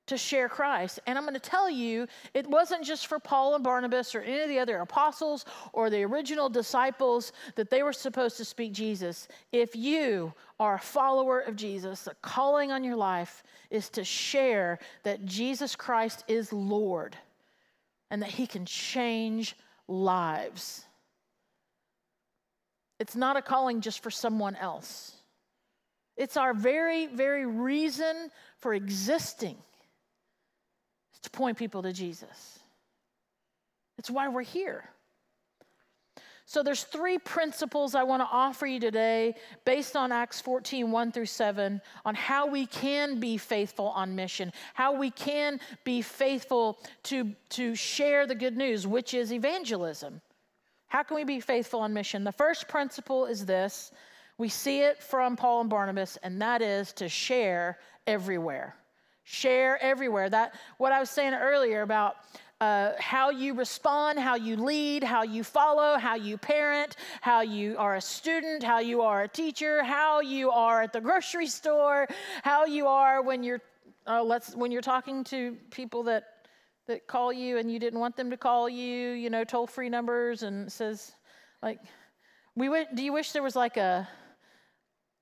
to 0.08 0.18
share 0.18 0.48
Christ. 0.48 1.00
And 1.06 1.16
I'm 1.16 1.24
going 1.24 1.34
to 1.34 1.40
tell 1.40 1.70
you, 1.70 2.06
it 2.34 2.46
wasn't 2.46 2.84
just 2.84 3.06
for 3.06 3.18
Paul 3.18 3.54
and 3.54 3.64
Barnabas 3.64 4.14
or 4.14 4.20
any 4.20 4.40
of 4.40 4.48
the 4.48 4.58
other 4.58 4.78
apostles 4.78 5.44
or 5.72 5.88
the 5.88 6.02
original 6.02 6.48
disciples 6.48 7.32
that 7.54 7.70
they 7.70 7.82
were 7.82 7.92
supposed 7.92 8.36
to 8.38 8.44
speak 8.44 8.72
Jesus. 8.72 9.28
If 9.52 9.76
you 9.76 10.32
are 10.58 10.74
a 10.74 10.80
follower 10.80 11.40
of 11.40 11.56
Jesus, 11.56 12.02
the 12.02 12.14
calling 12.22 12.72
on 12.72 12.84
your 12.84 12.96
life 12.96 13.42
is 13.70 13.88
to 13.90 14.04
share 14.04 14.78
that 15.04 15.24
Jesus 15.24 15.76
Christ 15.76 16.24
is 16.26 16.52
Lord 16.52 17.16
and 18.10 18.22
that 18.22 18.30
he 18.30 18.46
can 18.46 18.64
change 18.64 19.56
lives. 19.86 20.84
It's 22.98 23.14
not 23.14 23.36
a 23.36 23.42
calling 23.42 23.80
just 23.80 24.02
for 24.02 24.10
someone 24.10 24.56
else. 24.56 25.14
It's 26.16 26.36
our 26.36 26.52
very, 26.52 27.06
very 27.06 27.46
reason 27.46 28.30
for 28.58 28.74
existing 28.74 29.56
to 31.22 31.30
point 31.30 31.58
people 31.58 31.82
to 31.82 31.92
Jesus. 31.92 32.58
It's 33.98 34.10
why 34.10 34.28
we're 34.28 34.42
here. 34.42 34.88
So 36.46 36.62
there's 36.62 36.84
three 36.84 37.18
principles 37.18 37.94
I 37.94 38.04
want 38.04 38.22
to 38.22 38.28
offer 38.32 38.66
you 38.66 38.80
today 38.80 39.34
based 39.66 39.96
on 39.96 40.12
Acts 40.12 40.40
14, 40.40 40.90
1 40.90 41.12
through 41.12 41.26
7, 41.26 41.78
on 42.06 42.14
how 42.14 42.46
we 42.46 42.64
can 42.64 43.20
be 43.20 43.36
faithful 43.36 43.88
on 43.88 44.14
mission, 44.14 44.50
how 44.72 44.96
we 44.96 45.10
can 45.10 45.60
be 45.84 46.00
faithful 46.00 46.78
to, 47.02 47.34
to 47.50 47.74
share 47.74 48.26
the 48.26 48.34
good 48.34 48.56
news, 48.56 48.86
which 48.86 49.12
is 49.12 49.30
evangelism. 49.30 50.22
How 50.86 51.02
can 51.02 51.16
we 51.16 51.24
be 51.24 51.38
faithful 51.38 51.80
on 51.80 51.92
mission? 51.92 52.24
The 52.24 52.32
first 52.32 52.66
principle 52.66 53.26
is 53.26 53.44
this. 53.44 53.92
We 54.38 54.48
see 54.48 54.80
it 54.80 55.02
from 55.02 55.36
Paul 55.36 55.60
and 55.60 55.68
Barnabas, 55.68 56.16
and 56.22 56.40
that 56.40 56.62
is 56.62 56.94
to 56.94 57.10
share 57.10 57.78
everywhere 58.06 58.74
share 59.28 59.78
everywhere. 59.82 60.30
That 60.30 60.54
what 60.78 60.90
I 60.92 61.00
was 61.00 61.10
saying 61.10 61.34
earlier 61.34 61.82
about 61.82 62.16
uh, 62.60 62.92
how 62.98 63.30
you 63.30 63.54
respond, 63.54 64.18
how 64.18 64.34
you 64.34 64.56
lead, 64.56 65.04
how 65.04 65.22
you 65.22 65.44
follow, 65.44 65.98
how 65.98 66.14
you 66.16 66.38
parent, 66.38 66.96
how 67.20 67.42
you 67.42 67.76
are 67.78 67.96
a 67.96 68.00
student, 68.00 68.62
how 68.62 68.78
you 68.78 69.02
are 69.02 69.22
a 69.22 69.28
teacher, 69.28 69.84
how 69.84 70.20
you 70.20 70.50
are 70.50 70.82
at 70.82 70.92
the 70.92 71.00
grocery 71.00 71.46
store, 71.60 72.08
how 72.42 72.64
you 72.64 72.86
are 72.86 73.22
when 73.22 73.42
you're 73.42 73.60
uh, 74.06 74.22
let's 74.22 74.54
when 74.54 74.72
you're 74.72 74.80
talking 74.80 75.22
to 75.22 75.56
people 75.70 76.02
that 76.02 76.24
that 76.86 77.06
call 77.06 77.30
you 77.30 77.58
and 77.58 77.70
you 77.70 77.78
didn't 77.78 78.00
want 78.00 78.16
them 78.16 78.30
to 78.30 78.36
call 78.36 78.66
you, 78.66 79.10
you 79.10 79.28
know, 79.28 79.44
toll 79.44 79.66
free 79.66 79.90
numbers 79.90 80.42
and 80.42 80.72
says 80.72 81.12
like 81.62 81.78
we 82.56 82.68
do 82.94 83.02
you 83.02 83.12
wish 83.12 83.32
there 83.32 83.42
was 83.42 83.54
like 83.54 83.76
a 83.76 84.08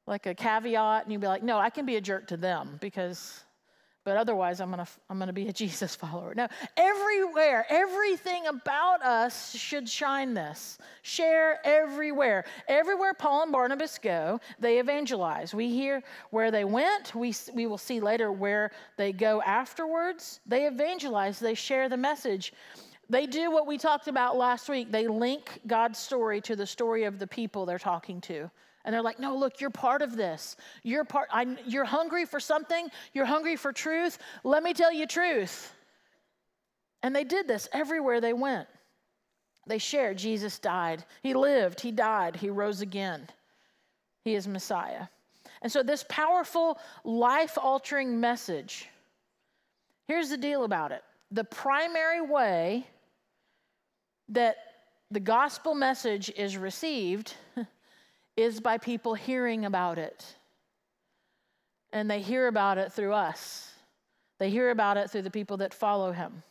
like 0.07 0.26
a 0.26 0.35
caveat 0.35 1.02
and 1.02 1.12
you'd 1.12 1.20
be 1.20 1.26
like, 1.26 1.42
no, 1.42 1.59
I 1.59 1.70
can 1.70 1.85
be 1.85 1.96
a 1.96 2.00
jerk 2.00 2.28
to 2.28 2.37
them 2.37 2.78
because 2.80 3.42
but 4.06 4.16
otherwise 4.16 4.60
I'm 4.60 4.70
gonna 4.70 4.86
I'm 5.10 5.18
gonna 5.18 5.32
be 5.32 5.48
a 5.48 5.52
Jesus 5.64 5.96
follower. 5.96 6.32
Now, 6.34 6.48
everywhere, 6.76 7.66
everything 7.68 8.46
about 8.46 9.02
us 9.02 9.54
should 9.54 9.88
shine 9.88 10.32
this. 10.32 10.78
Share 11.02 11.58
everywhere. 11.66 12.44
Everywhere 12.68 13.14
Paul 13.14 13.42
and 13.42 13.52
Barnabas 13.52 13.98
go, 13.98 14.40
they 14.60 14.78
evangelize. 14.78 15.54
We 15.54 15.68
hear 15.68 16.04
where 16.30 16.52
they 16.52 16.64
went. 16.64 17.16
We 17.16 17.34
we 17.52 17.66
will 17.66 17.78
see 17.78 17.98
later 17.98 18.30
where 18.30 18.70
they 18.96 19.12
go 19.12 19.42
afterwards. 19.42 20.38
They 20.46 20.68
evangelize. 20.68 21.40
They 21.40 21.54
share 21.54 21.88
the 21.88 21.96
message. 21.96 22.52
They 23.10 23.26
do 23.26 23.50
what 23.50 23.66
we 23.66 23.76
talked 23.76 24.06
about 24.06 24.36
last 24.36 24.68
week. 24.68 24.92
They 24.92 25.08
link 25.08 25.60
God's 25.66 25.98
story 25.98 26.40
to 26.42 26.54
the 26.54 26.66
story 26.66 27.04
of 27.04 27.18
the 27.18 27.26
people 27.26 27.66
they're 27.66 27.78
talking 27.78 28.20
to. 28.22 28.50
And 28.87 28.94
they're 28.94 29.03
like, 29.03 29.18
no, 29.18 29.37
look, 29.37 29.61
you're 29.61 29.68
part 29.68 30.01
of 30.01 30.16
this. 30.16 30.57
You're 30.85 31.05
part, 31.05 31.29
I'm, 31.33 31.59
you're 31.66 31.85
hungry 31.85 32.25
for 32.25 32.38
something. 32.38 32.88
You're 33.12 33.27
hungry 33.27 33.57
for 33.57 33.72
truth. 33.72 34.18
Let 34.44 34.62
me 34.62 34.72
tell 34.72 34.92
you 34.92 35.07
truth. 35.07 35.75
And 37.03 37.14
they 37.14 37.25
did 37.25 37.49
this 37.49 37.68
everywhere 37.72 38.20
they 38.20 38.33
went. 38.33 38.68
They 39.66 39.79
shared 39.79 40.16
Jesus 40.16 40.61
died. 40.61 41.05
He 41.25 41.35
lived, 41.35 41.81
he 41.81 41.90
died, 41.90 42.37
he 42.37 42.49
rose 42.49 42.81
again. 42.81 43.29
He 44.25 44.37
is 44.37 44.46
Messiah. 44.46 45.09
And 45.62 45.70
so, 45.70 45.83
this 45.83 46.05
powerful, 46.09 46.79
life 47.05 47.59
altering 47.61 48.20
message 48.20 48.88
here's 50.09 50.31
the 50.31 50.37
deal 50.37 50.62
about 50.62 50.92
it 50.92 51.03
the 51.33 51.42
primary 51.42 52.20
way 52.20 52.87
that 54.29 54.57
the 55.11 55.18
gospel 55.18 55.75
message 55.75 56.31
is 56.37 56.57
received 56.57 57.35
is 58.37 58.61
by 58.61 58.79
people 58.79 59.14
hearing 59.14 59.64
about 59.64 59.99
it. 59.99 60.25
And 61.92 62.11
they 62.11 62.20
hear 62.20 62.49
about 62.49 62.79
it 62.79 62.92
through 62.92 63.12
us, 63.12 63.72
they 64.38 64.51
hear 64.51 64.70
about 64.70 64.96
it 64.96 65.11
through 65.11 65.22
the 65.22 65.31
people 65.31 65.59
that 65.59 65.72
follow 65.72 66.12
him. 66.12 66.42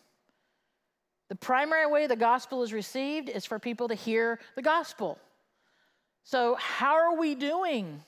The 1.30 1.36
primary 1.36 1.88
way 1.88 2.08
the 2.08 2.16
gospel 2.16 2.62
is 2.64 2.72
received 2.72 3.30
is 3.30 3.46
for 3.46 3.58
people 3.58 3.88
to 3.88 3.96
hear 3.96 4.40
the 4.56 4.62
gospel. 4.62 5.18
So, 6.24 6.56
how 6.56 6.96
are 6.96 7.18
we 7.18 7.36
doing 7.36 8.04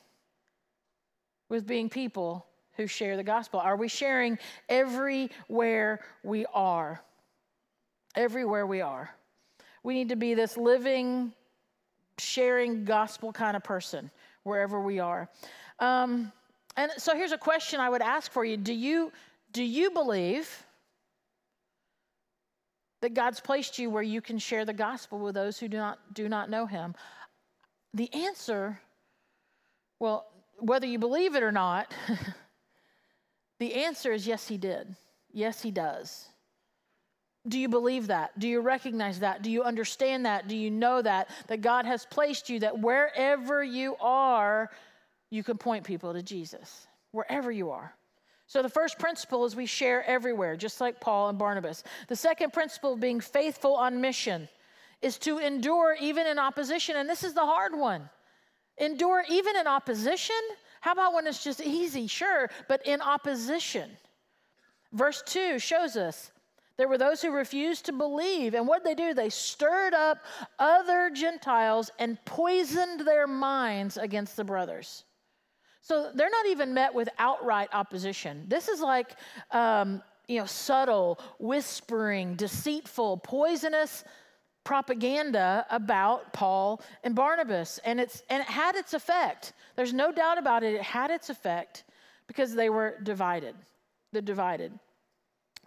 with 1.49 1.67
being 1.67 1.89
people 1.89 2.45
who 2.75 2.87
share 2.87 3.17
the 3.17 3.23
gospel? 3.23 3.59
Are 3.59 3.75
we 3.75 3.87
sharing 3.87 4.37
everywhere 4.69 5.99
we 6.23 6.45
are? 6.53 7.01
Everywhere 8.15 8.65
we 8.65 8.81
are. 8.81 9.11
We 9.83 9.93
need 9.93 10.09
to 10.09 10.15
be 10.15 10.33
this 10.33 10.57
living 10.57 11.33
sharing 12.19 12.85
gospel 12.85 13.31
kind 13.31 13.55
of 13.55 13.63
person 13.63 14.11
wherever 14.43 14.79
we 14.79 14.99
are. 14.99 15.29
Um, 15.79 16.31
and 16.75 16.91
so 16.97 17.15
here's 17.15 17.31
a 17.31 17.37
question 17.37 17.79
I 17.79 17.89
would 17.89 18.01
ask 18.01 18.31
for 18.31 18.45
you: 18.45 18.57
Do 18.57 18.73
you 18.73 19.11
do 19.51 19.63
you 19.63 19.91
believe 19.91 20.65
that 23.01 23.13
God's 23.13 23.39
placed 23.39 23.79
you 23.79 23.89
where 23.89 24.03
you 24.03 24.21
can 24.21 24.37
share 24.37 24.65
the 24.65 24.73
gospel 24.73 25.19
with 25.19 25.35
those 25.35 25.59
who 25.59 25.67
do 25.67 25.77
not 25.77 26.13
do 26.13 26.27
not 26.29 26.49
know 26.49 26.65
Him? 26.65 26.95
The 27.93 28.13
answer, 28.13 28.79
well, 29.99 30.27
whether 30.59 30.85
you 30.85 30.99
believe 30.99 31.35
it 31.35 31.43
or 31.43 31.51
not, 31.51 31.93
the 33.59 33.73
answer 33.73 34.11
is 34.11 34.27
yes, 34.27 34.47
He 34.47 34.57
did. 34.57 34.95
Yes, 35.31 35.61
He 35.61 35.71
does. 35.71 36.27
Do 37.47 37.59
you 37.59 37.69
believe 37.69 38.07
that? 38.07 38.37
Do 38.39 38.47
you 38.47 38.59
recognize 38.59 39.19
that? 39.19 39.41
Do 39.41 39.49
you 39.49 39.63
understand 39.63 40.25
that? 40.25 40.47
Do 40.47 40.55
you 40.55 40.69
know 40.69 41.01
that? 41.01 41.29
That 41.47 41.61
God 41.61 41.85
has 41.85 42.05
placed 42.05 42.49
you, 42.49 42.59
that 42.59 42.77
wherever 42.77 43.63
you 43.63 43.95
are, 44.01 44.69
you 45.29 45.43
can 45.43 45.57
point 45.57 45.83
people 45.83 46.13
to 46.13 46.21
Jesus, 46.21 46.87
wherever 47.11 47.51
you 47.51 47.69
are. 47.71 47.93
So 48.47 48.61
the 48.61 48.69
first 48.69 48.97
principle 48.97 49.45
is 49.45 49.55
we 49.55 49.65
share 49.65 50.05
everywhere, 50.05 50.55
just 50.55 50.79
like 50.79 51.01
Paul 51.01 51.29
and 51.29 51.37
Barnabas. 51.37 51.83
The 52.07 52.15
second 52.15 52.53
principle 52.53 52.93
of 52.93 52.99
being 52.99 53.19
faithful 53.19 53.75
on 53.75 53.99
mission 53.99 54.47
is 55.01 55.17
to 55.19 55.39
endure 55.39 55.95
even 55.99 56.25
in 56.27 56.39
opposition. 56.39 56.95
And 56.95 57.09
this 57.09 57.23
is 57.23 57.33
the 57.33 57.45
hard 57.45 57.77
one. 57.77 58.09
Endure 58.77 59.23
even 59.29 59.55
in 59.57 59.67
opposition? 59.67 60.35
How 60.81 60.93
about 60.93 61.13
when 61.13 61.27
it's 61.27 61.43
just 61.43 61.61
easy? 61.61 62.07
Sure, 62.07 62.49
but 62.67 62.85
in 62.85 63.01
opposition. 63.01 63.89
Verse 64.93 65.21
2 65.25 65.59
shows 65.59 65.97
us 65.97 66.31
there 66.77 66.87
were 66.87 66.97
those 66.97 67.21
who 67.21 67.31
refused 67.31 67.85
to 67.85 67.91
believe. 67.91 68.53
And 68.53 68.67
what 68.67 68.83
did 68.83 68.97
they 68.97 69.03
do? 69.03 69.13
They 69.13 69.29
stirred 69.29 69.93
up 69.93 70.19
other 70.59 71.09
Gentiles 71.09 71.89
and 71.97 72.23
poisoned 72.25 73.01
their 73.01 73.27
minds 73.27 73.97
against 73.97 74.37
the 74.37 74.43
brothers. 74.43 75.03
So 75.81 76.11
they're 76.13 76.29
not 76.29 76.45
even 76.47 76.73
met 76.73 76.93
with 76.93 77.09
outright 77.17 77.69
opposition. 77.73 78.45
This 78.47 78.67
is 78.67 78.81
like, 78.81 79.15
um, 79.51 80.03
you 80.27 80.39
know, 80.39 80.45
subtle, 80.45 81.19
whispering, 81.39 82.35
deceitful, 82.35 83.17
poisonous 83.17 84.03
propaganda 84.63 85.65
about 85.71 86.33
Paul 86.33 86.81
and 87.03 87.15
Barnabas. 87.15 87.79
And, 87.85 87.99
it's, 87.99 88.21
and 88.29 88.41
it 88.41 88.47
had 88.47 88.75
its 88.75 88.93
effect. 88.93 89.53
There's 89.77 89.93
no 89.93 90.11
doubt 90.11 90.37
about 90.37 90.61
it. 90.63 90.75
It 90.75 90.81
had 90.81 91.09
its 91.09 91.29
effect 91.29 91.85
because 92.27 92.53
they 92.53 92.69
were 92.69 92.97
divided. 93.01 93.55
They're 94.11 94.21
divided. 94.21 94.77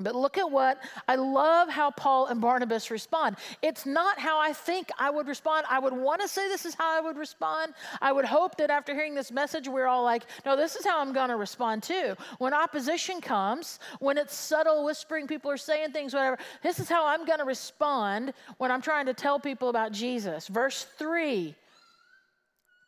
But 0.00 0.14
look 0.14 0.38
at 0.38 0.50
what 0.50 0.82
I 1.06 1.16
love 1.16 1.68
how 1.68 1.90
Paul 1.90 2.26
and 2.26 2.40
Barnabas 2.40 2.90
respond. 2.90 3.36
It's 3.62 3.86
not 3.86 4.18
how 4.18 4.40
I 4.40 4.52
think 4.52 4.90
I 4.98 5.10
would 5.10 5.28
respond. 5.28 5.66
I 5.68 5.78
would 5.78 5.92
want 5.92 6.20
to 6.22 6.28
say 6.28 6.48
this 6.48 6.64
is 6.64 6.74
how 6.74 6.96
I 6.96 7.00
would 7.00 7.16
respond. 7.16 7.74
I 8.00 8.12
would 8.12 8.24
hope 8.24 8.56
that 8.56 8.70
after 8.70 8.94
hearing 8.94 9.14
this 9.14 9.30
message, 9.30 9.68
we're 9.68 9.86
all 9.86 10.02
like, 10.02 10.24
no, 10.46 10.56
this 10.56 10.76
is 10.76 10.84
how 10.84 11.00
I'm 11.00 11.12
going 11.12 11.28
to 11.28 11.36
respond 11.36 11.82
too. 11.82 12.14
When 12.38 12.54
opposition 12.54 13.20
comes, 13.20 13.78
when 13.98 14.16
it's 14.16 14.34
subtle 14.34 14.84
whispering, 14.84 15.26
people 15.26 15.50
are 15.50 15.56
saying 15.56 15.92
things, 15.92 16.14
whatever, 16.14 16.38
this 16.62 16.80
is 16.80 16.88
how 16.88 17.06
I'm 17.06 17.24
going 17.26 17.38
to 17.38 17.44
respond 17.44 18.32
when 18.58 18.70
I'm 18.70 18.82
trying 18.82 19.06
to 19.06 19.14
tell 19.14 19.38
people 19.38 19.68
about 19.68 19.92
Jesus. 19.92 20.48
Verse 20.48 20.86
3 20.98 21.54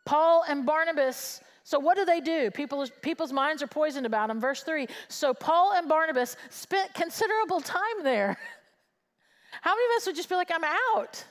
Paul 0.05 0.45
and 0.49 0.67
Barnabas 0.67 1.41
so, 1.65 1.79
what 1.79 1.97
do 1.97 2.05
they 2.05 2.21
do? 2.21 2.51
People, 2.51 2.87
people's 3.03 3.33
minds 3.33 3.63
are 3.63 3.69
poisoned 3.69 4.07
about 4.07 4.29
them. 4.29 4.41
Verse 4.41 4.63
3 4.63 4.89
So, 5.09 5.33
Paul 5.33 5.75
and 5.75 5.89
Barnabas 5.89 6.37
spent 6.51 6.93
considerable 6.95 7.61
time 7.61 8.03
there. 8.03 8.37
How 9.61 9.75
many 9.75 9.85
of 9.93 9.97
us 9.99 10.07
would 10.07 10.17
just 10.17 10.29
be 10.29 10.35
like, 10.35 10.51
I'm 10.53 10.65
out? 10.65 11.25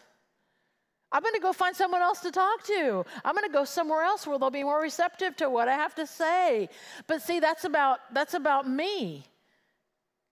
I'm 1.11 1.21
going 1.21 1.35
to 1.35 1.41
go 1.41 1.51
find 1.51 1.75
someone 1.75 2.01
else 2.01 2.21
to 2.21 2.31
talk 2.31 2.63
to. 2.67 3.05
I'm 3.25 3.35
going 3.35 3.47
to 3.47 3.53
go 3.53 3.65
somewhere 3.65 4.03
else 4.03 4.25
where 4.25 4.39
they'll 4.39 4.49
be 4.49 4.63
more 4.63 4.79
receptive 4.79 5.35
to 5.37 5.49
what 5.49 5.67
I 5.67 5.73
have 5.73 5.93
to 5.95 6.07
say. 6.07 6.69
But 7.07 7.21
see, 7.21 7.41
that's 7.41 7.65
about 7.65 7.99
that's 8.13 8.33
about 8.33 8.69
me. 8.69 9.25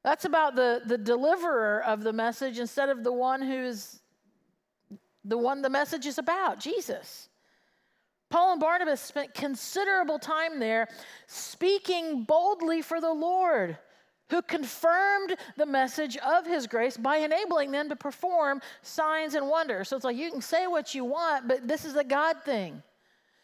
That's 0.06 0.24
about 0.24 0.56
the 0.56 0.82
the 0.86 0.98
deliverer 0.98 1.84
of 1.84 2.04
the 2.04 2.14
message 2.14 2.60
instead 2.60 2.88
of 2.88 3.04
the 3.04 3.12
one 3.12 3.42
who's 3.42 4.00
the 5.26 5.38
one 5.38 5.62
the 5.62 5.70
message 5.70 6.06
is 6.06 6.18
about, 6.18 6.62
Jesus. 6.62 7.28
Paul 8.30 8.52
and 8.54 8.62
Barnabas 8.62 9.02
spent 9.02 9.34
considerable 9.34 10.20
time 10.20 10.60
there 10.60 10.88
speaking 11.28 12.24
boldly 12.24 12.82
for 12.82 13.02
the 13.02 13.12
Lord, 13.12 13.78
who 14.30 14.42
confirmed 14.44 15.36
the 15.58 15.66
message 15.66 16.16
of 16.18 16.46
his 16.46 16.68
grace 16.68 16.96
by 16.96 17.18
enabling 17.18 17.72
them 17.72 17.90
to 17.90 17.96
perform 17.96 18.62
signs 18.84 19.34
and 19.34 19.48
wonders. 19.48 19.90
So 19.90 19.96
it's 19.96 20.06
like 20.06 20.16
you 20.16 20.32
can 20.32 20.42
say 20.42 20.68
what 20.68 20.94
you 20.94 21.04
want, 21.06 21.48
but 21.48 21.68
this 21.68 21.86
is 21.86 21.96
a 21.96 22.04
God 22.04 22.38
thing. 22.44 22.84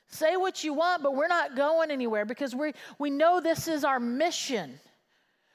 Say 0.08 0.38
what 0.38 0.64
you 0.64 0.76
want, 0.76 1.02
but 1.02 1.16
we're 1.16 1.28
not 1.28 1.56
going 1.56 1.90
anywhere 1.90 2.26
because 2.26 2.54
we, 2.54 2.74
we 3.00 3.10
know 3.10 3.42
this 3.42 3.68
is 3.68 3.84
our 3.84 4.00
mission. 4.00 4.80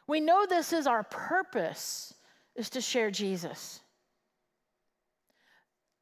We 0.09 0.21
know 0.21 0.45
this 0.45 0.73
is 0.73 0.89
our 0.89 1.05
purpose, 1.05 2.13
is 2.57 2.69
to 2.71 2.81
share 2.81 3.13
Jesus 3.13 3.81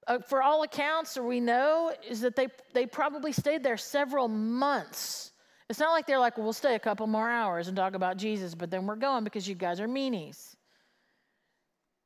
uh, 0.09 0.19
for 0.21 0.43
all 0.43 0.63
accounts, 0.63 1.17
we 1.19 1.39
know, 1.39 1.93
is 2.09 2.23
that 2.23 2.35
they, 2.35 2.49
they 2.73 2.87
probably 2.87 3.31
stayed 3.31 3.63
there 3.63 3.77
several 3.77 4.27
months. 4.27 5.33
It's 5.69 5.79
not 5.79 5.93
like 5.93 6.07
they're 6.07 6.19
like, 6.19 6.39
well, 6.39 6.45
we'll 6.45 6.55
stay 6.55 6.75
a 6.75 6.79
couple 6.79 7.07
more 7.07 7.29
hours 7.29 7.69
and 7.69 7.77
talk 7.77 7.95
about 7.95 8.17
Jesus, 8.17 8.55
but 8.55 8.71
then 8.71 8.87
we're 8.87 8.97
going 8.97 9.23
because 9.23 9.47
you 9.47 9.55
guys 9.55 9.81
are 9.81 9.87
meanies. 9.87 10.57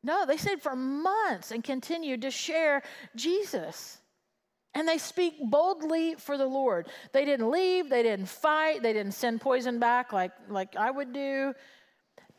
No, 0.02 0.26
they 0.26 0.36
stayed 0.36 0.60
for 0.60 0.74
months 0.74 1.52
and 1.52 1.62
continued 1.62 2.22
to 2.22 2.30
share 2.32 2.82
Jesus. 3.14 3.98
And 4.74 4.88
they 4.88 4.98
speak 4.98 5.34
boldly 5.40 6.16
for 6.16 6.36
the 6.36 6.46
Lord. 6.46 6.88
They 7.12 7.24
didn't 7.24 7.50
leave, 7.50 7.88
they 7.88 8.02
didn't 8.02 8.26
fight, 8.26 8.82
they 8.82 8.92
didn't 8.92 9.12
send 9.12 9.40
poison 9.40 9.78
back 9.78 10.12
like, 10.12 10.32
like 10.48 10.74
I 10.76 10.90
would 10.90 11.12
do. 11.12 11.54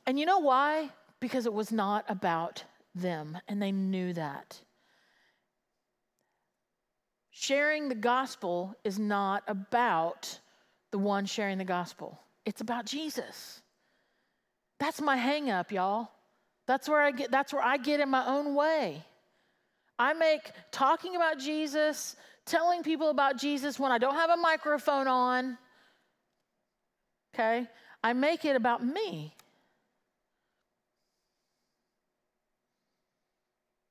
And 0.05 0.19
you 0.19 0.25
know 0.25 0.39
why? 0.39 0.89
Because 1.21 1.45
it 1.45 1.53
was 1.53 1.71
not 1.71 2.03
about 2.09 2.65
them, 2.95 3.37
and 3.47 3.61
they 3.61 3.71
knew 3.71 4.11
that. 4.13 4.59
Sharing 7.35 7.89
the 7.89 7.95
gospel 7.95 8.75
is 8.83 8.99
not 8.99 9.43
about 9.47 10.39
the 10.91 10.99
one 10.99 11.25
sharing 11.25 11.57
the 11.57 11.65
gospel. 11.65 12.19
It's 12.45 12.61
about 12.61 12.85
Jesus. 12.85 13.61
That's 14.79 15.01
my 15.01 15.15
hang 15.17 15.49
up, 15.49 15.71
y'all. 15.71 16.09
That's 16.67 16.87
where 16.87 17.01
I 17.01 17.09
get 17.09 17.31
that's 17.31 17.51
where 17.51 17.63
I 17.63 17.77
get 17.77 17.99
in 17.99 18.09
my 18.09 18.25
own 18.27 18.53
way. 18.53 19.03
I 19.97 20.13
make 20.13 20.51
talking 20.71 21.15
about 21.15 21.39
Jesus, 21.39 22.15
telling 22.45 22.83
people 22.83 23.09
about 23.09 23.39
Jesus 23.39 23.79
when 23.79 23.91
I 23.91 23.97
don't 23.97 24.15
have 24.15 24.29
a 24.29 24.37
microphone 24.37 25.07
on. 25.07 25.57
Okay? 27.33 27.67
I 28.03 28.13
make 28.13 28.45
it 28.45 28.55
about 28.55 28.85
me. 28.85 29.33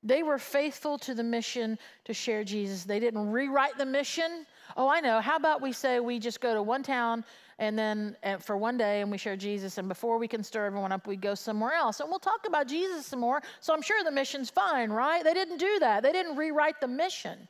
They 0.02 0.22
were 0.22 0.38
faithful 0.38 0.98
to 0.98 1.14
the 1.14 1.22
mission 1.22 1.78
to 2.04 2.12
share 2.12 2.42
Jesus. 2.42 2.84
They 2.84 2.98
didn't 2.98 3.30
rewrite 3.30 3.78
the 3.78 3.86
mission. 3.86 4.46
Oh, 4.76 4.88
I 4.88 5.00
know. 5.00 5.20
How 5.20 5.36
about 5.36 5.62
we 5.62 5.72
say 5.72 6.00
we 6.00 6.18
just 6.18 6.40
go 6.40 6.54
to 6.54 6.62
one 6.62 6.82
town 6.82 7.24
and 7.58 7.78
then 7.78 8.16
for 8.40 8.56
one 8.56 8.76
day 8.76 9.02
and 9.02 9.10
we 9.10 9.18
share 9.18 9.36
Jesus, 9.36 9.78
and 9.78 9.86
before 9.86 10.18
we 10.18 10.26
can 10.26 10.42
stir 10.42 10.66
everyone 10.66 10.90
up, 10.90 11.06
we 11.06 11.14
go 11.14 11.36
somewhere 11.36 11.74
else. 11.74 12.00
And 12.00 12.08
we'll 12.08 12.18
talk 12.18 12.40
about 12.46 12.66
Jesus 12.66 13.06
some 13.06 13.20
more. 13.20 13.40
So 13.60 13.72
I'm 13.72 13.82
sure 13.82 14.02
the 14.02 14.10
mission's 14.10 14.50
fine, 14.50 14.90
right? 14.90 15.22
They 15.22 15.34
didn't 15.34 15.58
do 15.58 15.78
that. 15.78 16.02
They 16.02 16.10
didn't 16.10 16.36
rewrite 16.36 16.80
the 16.80 16.88
mission. 16.88 17.46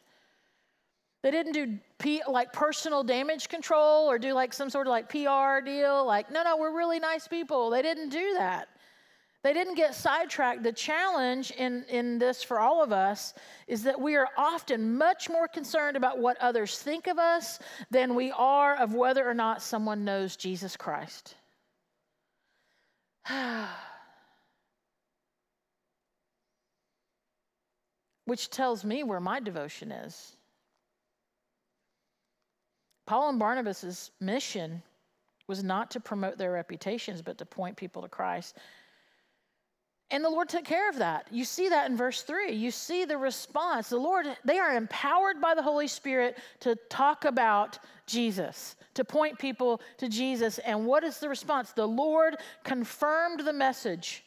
They 1.23 1.31
didn't 1.31 1.53
do 1.53 1.79
P, 1.99 2.21
like 2.29 2.53
personal 2.53 3.05
damage 3.05 3.49
control 3.49 4.11
or 4.11 4.19
do 4.19 4.35
like 4.35 4.53
some 4.53 4.69
sort 4.69 4.87
of 4.87 4.91
like 4.91 5.09
PR 5.09 5.65
deal. 5.65 6.05
Like, 6.05 6.31
no, 6.31 6.43
no, 6.43 6.59
we're 6.59 6.77
really 6.77 6.99
nice 6.99 7.27
people. 7.29 7.71
They 7.71 7.81
didn't 7.81 8.11
do 8.11 8.35
that. 8.35 8.69
They 9.43 9.53
didn't 9.53 9.75
get 9.75 9.95
sidetracked. 9.97 10.63
The 10.63 10.73
challenge 10.73 11.51
in, 11.53 11.85
in 11.89 12.19
this 12.19 12.45
for 12.45 12.61
all 12.61 12.83
of 12.83 12.93
us 12.93 13.35
is 13.67 13.83
that 13.83 14.01
we 14.01 14.15
are 14.15 14.29
often 14.37 14.97
much 14.97 15.29
more 15.29 15.49
concerned 15.49 15.97
about 15.97 16.19
what 16.19 16.37
others 16.41 16.79
think 16.79 17.09
of 17.09 17.19
us 17.19 17.59
than 17.91 18.15
we 18.15 18.31
are 18.31 18.77
of 18.77 18.95
whether 18.95 19.29
or 19.29 19.35
not 19.35 19.61
someone 19.61 20.05
knows 20.05 20.37
Jesus 20.37 20.77
Christ. 20.77 21.35
Which 28.25 28.49
tells 28.49 28.85
me 28.85 29.03
where 29.03 29.19
my 29.19 29.41
devotion 29.41 29.91
is. 29.91 30.37
Paul 33.07 33.31
and 33.31 33.41
Barnabas' 33.41 34.13
mission 34.21 34.85
was 35.49 35.65
not 35.65 35.91
to 35.91 35.99
promote 35.99 36.39
their 36.39 36.53
reputations, 36.53 37.21
but 37.21 37.37
to 37.39 37.45
point 37.45 37.77
people 37.77 38.03
to 38.03 38.09
Christ. 38.09 38.57
And 40.13 40.23
the 40.23 40.29
Lord 40.29 40.51
took 40.51 40.65
care 40.65 40.91
of 40.91 40.99
that. 40.99 41.27
You 41.31 41.43
see 41.43 41.71
that 41.71 41.91
in 41.91 41.97
verse 41.97 42.23
3. 42.23 42.53
You 42.53 42.71
see 42.71 43.07
the 43.07 43.17
response. 43.17 43.89
The 43.89 43.97
Lord, 43.97 44.27
they 44.45 44.59
are 44.59 44.77
empowered 44.77 45.41
by 45.41 45.55
the 45.55 45.63
Holy 45.63 45.89
Spirit 45.89 46.37
to 46.61 46.77
talk 46.91 47.25
about 47.25 47.79
Jesus, 48.07 48.77
to 48.93 49.07
point 49.07 49.39
people 49.39 49.81
to 49.97 50.11
Jesus. 50.11 50.59
And 50.59 50.85
what 50.85 51.03
is 51.03 51.19
the 51.19 51.31
response? 51.31 51.73
The 51.73 51.89
Lord 51.89 52.37
confirmed 52.63 53.41
the 53.41 53.55
message 53.55 54.23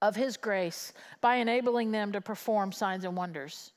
of 0.00 0.16
His 0.16 0.38
grace 0.38 0.94
by 1.20 1.36
enabling 1.36 1.90
them 1.90 2.12
to 2.12 2.22
perform 2.22 2.72
signs 2.72 3.04
and 3.04 3.14
wonders. 3.14 3.72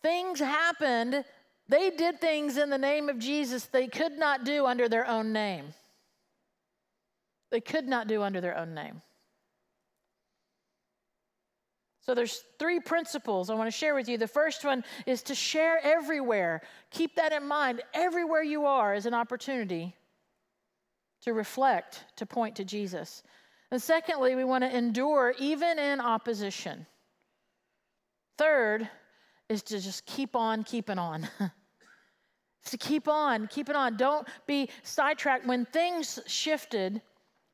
Things 0.00 0.38
happened. 0.38 1.22
They 1.68 1.90
did 1.90 2.18
things 2.18 2.56
in 2.56 2.70
the 2.70 2.78
name 2.78 3.10
of 3.10 3.18
Jesus 3.18 3.66
they 3.66 3.88
could 3.88 4.12
not 4.12 4.44
do 4.44 4.64
under 4.64 4.88
their 4.88 5.06
own 5.06 5.34
name. 5.34 5.74
They 7.50 7.60
could 7.60 7.86
not 7.86 8.08
do 8.08 8.22
under 8.22 8.40
their 8.40 8.56
own 8.56 8.72
name. 8.72 9.02
So 12.02 12.14
there's 12.14 12.42
three 12.58 12.80
principles 12.80 13.48
I 13.48 13.54
want 13.54 13.68
to 13.68 13.76
share 13.76 13.94
with 13.94 14.08
you. 14.08 14.18
The 14.18 14.26
first 14.26 14.64
one 14.64 14.84
is 15.06 15.22
to 15.22 15.36
share 15.36 15.78
everywhere. 15.84 16.62
Keep 16.90 17.14
that 17.14 17.32
in 17.32 17.46
mind. 17.46 17.80
Everywhere 17.94 18.42
you 18.42 18.66
are 18.66 18.92
is 18.94 19.06
an 19.06 19.14
opportunity 19.14 19.94
to 21.22 21.32
reflect, 21.32 22.04
to 22.16 22.26
point 22.26 22.56
to 22.56 22.64
Jesus. 22.64 23.22
And 23.70 23.80
secondly, 23.80 24.34
we 24.34 24.42
want 24.42 24.64
to 24.64 24.76
endure 24.76 25.34
even 25.38 25.78
in 25.78 26.00
opposition. 26.00 26.86
Third 28.36 28.88
is 29.48 29.62
to 29.64 29.80
just 29.80 30.04
keep 30.04 30.34
on 30.34 30.64
keeping 30.64 30.98
on. 30.98 31.28
to 32.66 32.76
keep 32.78 33.06
on, 33.06 33.46
keep 33.46 33.70
on. 33.70 33.96
Don't 33.96 34.26
be 34.48 34.68
sidetracked. 34.82 35.46
When 35.46 35.66
things 35.66 36.18
shifted, 36.26 37.00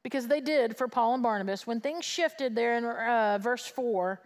because 0.02 0.26
they 0.26 0.40
did 0.40 0.74
for 0.74 0.88
Paul 0.88 1.14
and 1.14 1.22
Barnabas, 1.22 1.66
when 1.66 1.82
things 1.82 2.06
shifted 2.06 2.54
there 2.54 2.78
in 2.78 2.84
uh, 2.86 3.38
verse 3.38 3.66
4, 3.66 4.18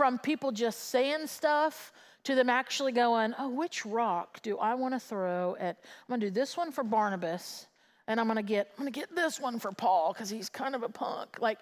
from 0.00 0.18
people 0.18 0.50
just 0.50 0.88
saying 0.88 1.26
stuff 1.26 1.92
to 2.24 2.34
them 2.34 2.48
actually 2.48 2.90
going, 2.90 3.34
oh, 3.38 3.50
which 3.50 3.84
rock 3.84 4.40
do 4.40 4.56
I 4.56 4.72
want 4.72 4.94
to 4.94 4.98
throw 4.98 5.56
at? 5.60 5.76
I'm 5.84 6.08
going 6.08 6.20
to 6.20 6.28
do 6.28 6.30
this 6.30 6.56
one 6.56 6.72
for 6.72 6.82
Barnabas, 6.82 7.66
and 8.06 8.18
I'm 8.18 8.24
going 8.24 8.38
to 8.38 8.42
get 8.42 8.70
I'm 8.78 8.84
going 8.84 8.90
to 8.90 8.98
get 8.98 9.14
this 9.14 9.38
one 9.38 9.58
for 9.58 9.72
Paul 9.72 10.14
because 10.14 10.30
he's 10.30 10.48
kind 10.48 10.74
of 10.74 10.82
a 10.82 10.88
punk. 10.88 11.36
Like 11.38 11.58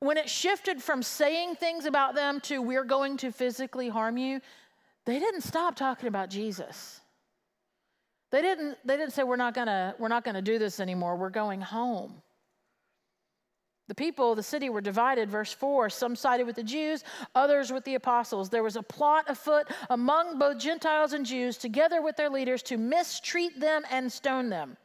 when 0.00 0.16
it 0.16 0.28
shifted 0.28 0.82
from 0.82 1.00
saying 1.00 1.54
things 1.54 1.84
about 1.84 2.16
them 2.16 2.40
to 2.40 2.60
we're 2.60 2.82
going 2.82 3.18
to 3.18 3.30
physically 3.30 3.88
harm 3.88 4.16
you, 4.16 4.40
they 5.04 5.20
didn't 5.20 5.42
stop 5.42 5.76
talking 5.76 6.08
about 6.08 6.30
Jesus. 6.30 7.02
They 8.32 8.42
didn't, 8.42 8.78
they 8.84 8.96
didn't 8.96 9.12
say, 9.12 9.22
we're 9.22 9.36
not 9.36 9.54
gonna, 9.54 9.94
we're 10.00 10.08
not 10.08 10.24
gonna 10.24 10.42
do 10.42 10.58
this 10.58 10.80
anymore. 10.80 11.14
We're 11.14 11.30
going 11.30 11.60
home. 11.60 12.20
The 13.86 13.94
people 13.94 14.30
of 14.30 14.36
the 14.36 14.42
city 14.42 14.70
were 14.70 14.80
divided, 14.80 15.30
verse 15.30 15.52
4. 15.52 15.90
Some 15.90 16.16
sided 16.16 16.46
with 16.46 16.56
the 16.56 16.62
Jews, 16.62 17.04
others 17.34 17.70
with 17.70 17.84
the 17.84 17.96
apostles. 17.96 18.48
There 18.48 18.62
was 18.62 18.76
a 18.76 18.82
plot 18.82 19.26
afoot 19.28 19.66
among 19.90 20.38
both 20.38 20.58
Gentiles 20.58 21.12
and 21.12 21.26
Jews, 21.26 21.58
together 21.58 22.00
with 22.00 22.16
their 22.16 22.30
leaders, 22.30 22.62
to 22.64 22.78
mistreat 22.78 23.60
them 23.60 23.82
and 23.90 24.10
stone 24.10 24.48
them. 24.48 24.78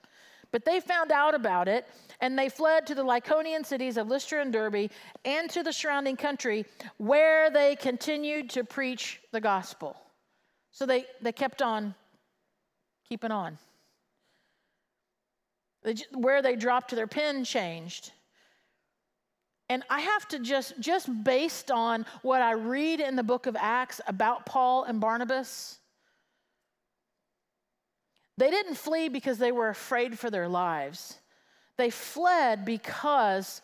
But 0.52 0.66
they 0.66 0.80
found 0.82 1.12
out 1.12 1.34
about 1.34 1.68
it, 1.68 1.88
and 2.20 2.38
they 2.38 2.50
fled 2.50 2.88
to 2.88 2.96
the 2.96 3.04
Lycaonian 3.04 3.66
cities 3.66 3.98
of 3.98 4.10
Lystra 4.10 4.42
and 4.42 4.52
Derbe 4.52 4.90
and 5.24 5.50
to 5.52 5.64
the 5.64 5.72
surrounding 5.72 6.18
country, 6.18 6.66
where 6.98 7.50
they 7.50 7.76
continued 7.78 8.50
to 8.52 8.64
preach 8.66 9.22
the 9.32 9.40
gospel. 9.40 9.96
So 10.72 10.86
they, 10.86 11.06
they 11.22 11.32
kept 11.32 11.62
on 11.62 11.96
keeping 13.08 13.32
on. 13.32 13.58
They, 15.84 15.96
where 16.14 16.42
they 16.42 16.56
dropped 16.56 16.94
their 16.94 17.08
pen 17.08 17.46
changed. 17.46 18.12
And 19.70 19.84
I 19.90 20.02
have 20.02 20.28
to 20.30 20.40
just, 20.40 20.80
just 20.80 21.24
based 21.24 21.70
on 21.70 22.06
what 22.24 22.42
I 22.42 22.54
read 22.54 23.00
in 23.00 23.16
the 23.16 23.24
book 23.24 23.46
of 23.46 23.56
Acts 23.60 24.02
about 24.08 24.46
Paul 24.46 24.84
and 24.84 25.00
Barnabas, 25.00 25.78
they 28.38 28.50
didn't 28.50 28.76
flee 28.76 29.10
because 29.10 29.38
they 29.38 29.52
were 29.52 29.70
afraid 29.70 30.18
for 30.18 30.32
their 30.32 30.48
lives. 30.48 31.18
They 31.78 31.92
fled 31.92 32.66
because 32.66 33.62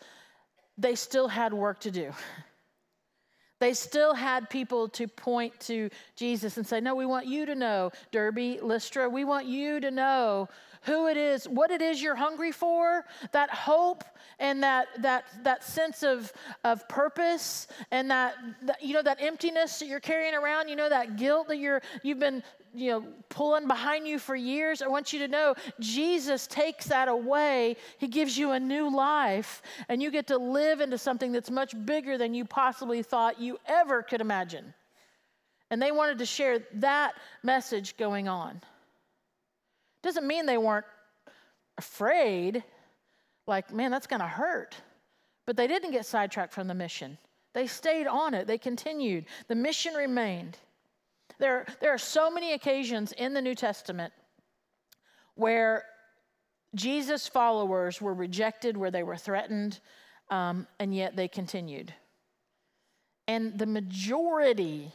they 0.78 0.94
still 0.94 1.28
had 1.28 1.52
work 1.52 1.80
to 1.80 1.90
do. 1.90 2.12
They 3.58 3.72
still 3.72 4.14
had 4.14 4.50
people 4.50 4.88
to 4.90 5.08
point 5.08 5.58
to 5.60 5.88
Jesus 6.14 6.56
and 6.56 6.66
say, 6.66 6.80
No, 6.80 6.94
we 6.94 7.06
want 7.06 7.26
you 7.26 7.46
to 7.46 7.54
know, 7.54 7.90
Derbe, 8.12 8.60
Lystra, 8.62 9.08
we 9.08 9.24
want 9.24 9.46
you 9.46 9.80
to 9.80 9.90
know 9.90 10.48
who 10.82 11.08
it 11.08 11.16
is, 11.16 11.48
what 11.48 11.70
it 11.70 11.82
is 11.82 12.00
you're 12.00 12.14
hungry 12.14 12.52
for, 12.52 13.04
that 13.32 13.50
hope 13.50 14.04
and 14.38 14.62
that 14.62 14.88
that 14.98 15.24
that 15.42 15.64
sense 15.64 16.02
of 16.02 16.32
of 16.64 16.86
purpose 16.88 17.66
and 17.90 18.10
that, 18.10 18.36
that 18.62 18.82
you 18.82 18.92
know 18.92 19.02
that 19.02 19.20
emptiness 19.20 19.78
that 19.78 19.86
you're 19.86 20.00
carrying 20.00 20.34
around, 20.34 20.68
you 20.68 20.76
know 20.76 20.88
that 20.88 21.16
guilt 21.16 21.48
that 21.48 21.58
you're 21.58 21.82
you've 22.02 22.18
been 22.18 22.42
you 22.76 22.90
know 22.90 23.04
pulling 23.28 23.66
behind 23.66 24.06
you 24.06 24.18
for 24.18 24.36
years. 24.36 24.82
I 24.82 24.88
want 24.88 25.12
you 25.12 25.18
to 25.20 25.28
know 25.28 25.54
Jesus 25.80 26.46
takes 26.46 26.86
that 26.86 27.08
away. 27.08 27.76
He 27.98 28.08
gives 28.08 28.36
you 28.36 28.52
a 28.52 28.60
new 28.60 28.94
life 28.94 29.62
and 29.88 30.02
you 30.02 30.10
get 30.10 30.26
to 30.28 30.38
live 30.38 30.80
into 30.80 30.98
something 30.98 31.32
that's 31.32 31.50
much 31.50 31.74
bigger 31.86 32.18
than 32.18 32.34
you 32.34 32.44
possibly 32.44 33.02
thought 33.02 33.40
you 33.40 33.58
ever 33.66 34.02
could 34.02 34.20
imagine. 34.20 34.74
And 35.70 35.82
they 35.82 35.90
wanted 35.90 36.18
to 36.18 36.26
share 36.26 36.60
that 36.74 37.14
message 37.42 37.96
going 37.96 38.28
on. 38.28 38.60
Doesn't 40.02 40.26
mean 40.26 40.46
they 40.46 40.58
weren't 40.58 40.86
afraid, 41.78 42.62
like, 43.46 43.72
man, 43.72 43.90
that's 43.90 44.06
going 44.06 44.20
to 44.20 44.26
hurt. 44.26 44.76
But 45.46 45.56
they 45.56 45.66
didn't 45.66 45.90
get 45.90 46.06
sidetracked 46.06 46.52
from 46.52 46.68
the 46.68 46.74
mission. 46.74 47.18
They 47.54 47.66
stayed 47.66 48.06
on 48.06 48.34
it, 48.34 48.46
they 48.46 48.58
continued. 48.58 49.24
The 49.48 49.54
mission 49.54 49.94
remained. 49.94 50.58
There, 51.38 51.66
there 51.80 51.92
are 51.92 51.98
so 51.98 52.30
many 52.30 52.52
occasions 52.52 53.12
in 53.12 53.34
the 53.34 53.42
New 53.42 53.54
Testament 53.54 54.12
where 55.34 55.84
Jesus' 56.74 57.26
followers 57.26 58.00
were 58.00 58.14
rejected, 58.14 58.76
where 58.76 58.90
they 58.90 59.02
were 59.02 59.16
threatened, 59.16 59.80
um, 60.30 60.66
and 60.78 60.94
yet 60.94 61.16
they 61.16 61.28
continued. 61.28 61.92
And 63.28 63.58
the 63.58 63.66
majority, 63.66 64.92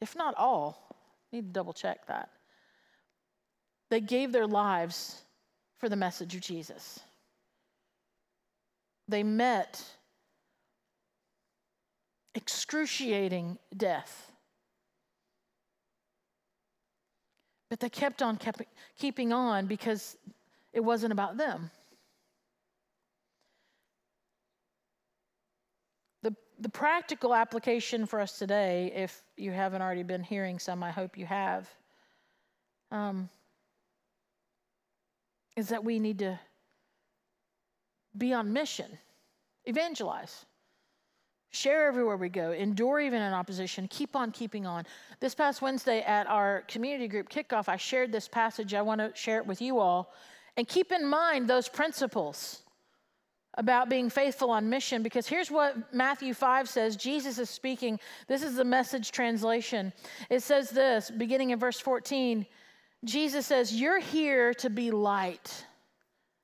if 0.00 0.16
not 0.16 0.34
all, 0.36 0.96
need 1.32 1.46
to 1.46 1.52
double 1.52 1.72
check 1.72 2.06
that, 2.06 2.30
they 3.90 4.00
gave 4.00 4.32
their 4.32 4.46
lives 4.46 5.22
for 5.78 5.88
the 5.88 5.96
message 5.96 6.34
of 6.34 6.40
Jesus. 6.40 7.00
They 9.06 9.22
met 9.22 9.82
excruciating 12.34 13.58
death. 13.76 14.27
But 17.68 17.80
they 17.80 17.90
kept 17.90 18.22
on 18.22 18.36
kept, 18.36 18.62
keeping 18.98 19.32
on 19.32 19.66
because 19.66 20.16
it 20.72 20.80
wasn't 20.80 21.12
about 21.12 21.36
them. 21.36 21.70
The, 26.22 26.34
the 26.58 26.68
practical 26.68 27.34
application 27.34 28.06
for 28.06 28.20
us 28.20 28.38
today, 28.38 28.92
if 28.94 29.22
you 29.36 29.52
haven't 29.52 29.82
already 29.82 30.02
been 30.02 30.22
hearing 30.22 30.58
some, 30.58 30.82
I 30.82 30.90
hope 30.90 31.18
you 31.18 31.26
have. 31.26 31.68
Um, 32.90 33.28
is 35.56 35.68
that 35.68 35.84
we 35.84 35.98
need 35.98 36.20
to 36.20 36.38
be 38.16 38.32
on 38.32 38.52
mission, 38.52 38.98
evangelize, 39.64 40.46
share 41.50 41.86
everywhere 41.88 42.16
we 42.16 42.28
go, 42.28 42.52
endure 42.52 43.00
even 43.00 43.22
in 43.22 43.32
opposition, 43.32 43.88
keep 43.88 44.14
on 44.14 44.30
keeping 44.30 44.66
on. 44.66 44.84
This 45.20 45.34
past 45.34 45.62
Wednesday 45.62 46.02
at 46.02 46.26
our 46.26 46.64
community 46.68 47.08
group 47.08 47.28
kickoff, 47.28 47.68
I 47.68 47.76
shared 47.76 48.12
this 48.12 48.28
passage. 48.28 48.74
I 48.74 48.82
want 48.82 49.00
to 49.00 49.12
share 49.14 49.38
it 49.38 49.46
with 49.46 49.62
you 49.62 49.78
all. 49.78 50.12
And 50.56 50.66
keep 50.66 50.92
in 50.92 51.06
mind 51.06 51.48
those 51.48 51.68
principles 51.68 52.62
about 53.54 53.88
being 53.88 54.10
faithful 54.10 54.50
on 54.50 54.68
mission 54.68 55.02
because 55.02 55.26
here's 55.26 55.50
what 55.50 55.92
Matthew 55.92 56.34
5 56.34 56.68
says. 56.68 56.96
Jesus 56.96 57.38
is 57.38 57.50
speaking. 57.50 57.98
This 58.28 58.42
is 58.42 58.56
the 58.56 58.64
message 58.64 59.10
translation. 59.10 59.92
It 60.30 60.42
says 60.42 60.70
this, 60.70 61.10
beginning 61.10 61.50
in 61.50 61.58
verse 61.58 61.80
14 61.80 62.46
Jesus 63.04 63.46
says, 63.46 63.72
You're 63.72 64.00
here 64.00 64.54
to 64.54 64.70
be 64.70 64.90
light. 64.90 65.64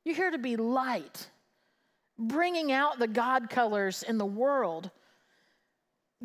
You're 0.05 0.15
here 0.15 0.31
to 0.31 0.39
be 0.39 0.57
light, 0.57 1.29
bringing 2.19 2.73
out 2.73 2.99
the 2.99 3.09
God 3.09 3.51
colors 3.51 4.03
in 4.03 4.19
the 4.19 4.27
world. 4.27 4.91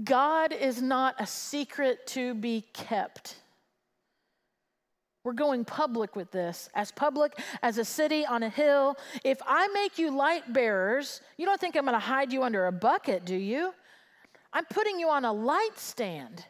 God 0.03 0.53
is 0.53 0.81
not 0.81 1.15
a 1.19 1.25
secret 1.25 2.05
to 2.07 2.33
be 2.33 2.65
kept. 2.73 3.35
We're 5.23 5.33
going 5.33 5.65
public 5.65 6.15
with 6.15 6.31
this, 6.31 6.69
as 6.73 6.91
public 6.91 7.37
as 7.61 7.77
a 7.77 7.85
city 7.85 8.25
on 8.25 8.43
a 8.43 8.49
hill. 8.49 8.95
If 9.23 9.39
I 9.45 9.67
make 9.69 9.99
you 9.99 10.15
light 10.15 10.53
bearers, 10.53 11.21
you 11.37 11.45
don't 11.45 11.59
think 11.59 11.75
I'm 11.75 11.83
going 11.83 11.93
to 11.93 11.99
hide 11.99 12.31
you 12.31 12.43
under 12.43 12.67
a 12.67 12.71
bucket, 12.71 13.25
do 13.25 13.35
you? 13.35 13.73
I'm 14.53 14.65
putting 14.65 14.99
you 14.99 15.09
on 15.09 15.25
a 15.25 15.33
light 15.33 15.77
stand. 15.77 16.45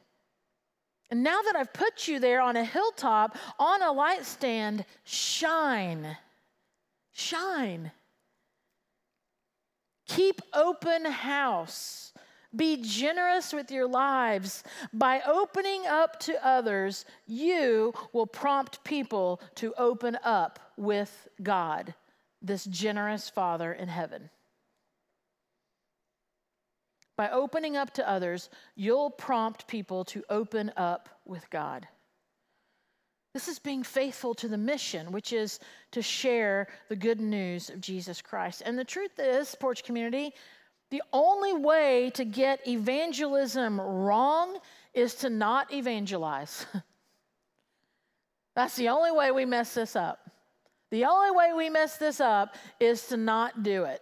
And 1.09 1.23
now 1.23 1.41
that 1.41 1.55
I've 1.55 1.73
put 1.73 2.07
you 2.07 2.19
there 2.19 2.41
on 2.41 2.55
a 2.55 2.63
hilltop, 2.63 3.35
on 3.57 3.81
a 3.81 3.91
light 3.91 4.25
stand, 4.25 4.85
shine. 5.03 6.15
Shine. 7.11 7.91
Keep 10.09 10.41
open 10.53 11.05
house. 11.05 12.13
Be 12.55 12.81
generous 12.81 13.53
with 13.53 13.69
your 13.69 13.87
lives. 13.87 14.63
By 14.91 15.21
opening 15.21 15.85
up 15.85 16.19
to 16.21 16.45
others, 16.45 17.05
you 17.27 17.93
will 18.11 18.25
prompt 18.25 18.83
people 18.83 19.39
to 19.55 19.71
open 19.77 20.17
up 20.23 20.59
with 20.77 21.27
God, 21.43 21.93
this 22.41 22.65
generous 22.65 23.29
Father 23.29 23.71
in 23.71 23.87
heaven. 23.87 24.31
By 27.15 27.29
opening 27.29 27.77
up 27.77 27.93
to 27.93 28.09
others, 28.09 28.49
you'll 28.75 29.11
prompt 29.11 29.67
people 29.67 30.03
to 30.05 30.23
open 30.27 30.71
up 30.75 31.09
with 31.25 31.47
God. 31.51 31.87
This 33.33 33.47
is 33.47 33.59
being 33.59 33.83
faithful 33.83 34.33
to 34.35 34.47
the 34.47 34.57
mission, 34.57 35.11
which 35.11 35.33
is 35.33 35.59
to 35.91 36.01
share 36.01 36.67
the 36.87 36.95
good 36.95 37.19
news 37.19 37.69
of 37.69 37.79
Jesus 37.79 38.21
Christ. 38.21 38.63
And 38.65 38.77
the 38.77 38.83
truth 38.83 39.19
is, 39.19 39.53
Porch 39.55 39.83
Community, 39.83 40.33
the 40.89 41.03
only 41.13 41.53
way 41.53 42.09
to 42.15 42.25
get 42.25 42.67
evangelism 42.67 43.79
wrong 43.79 44.57
is 44.95 45.13
to 45.15 45.29
not 45.29 45.71
evangelize. 45.71 46.65
That's 48.55 48.75
the 48.75 48.89
only 48.89 49.11
way 49.11 49.31
we 49.31 49.45
mess 49.45 49.75
this 49.75 49.95
up. 49.95 50.19
The 50.89 51.05
only 51.05 51.29
way 51.29 51.53
we 51.55 51.69
mess 51.69 51.97
this 51.97 52.19
up 52.19 52.55
is 52.79 53.07
to 53.07 53.17
not 53.17 53.61
do 53.61 53.83
it. 53.83 54.01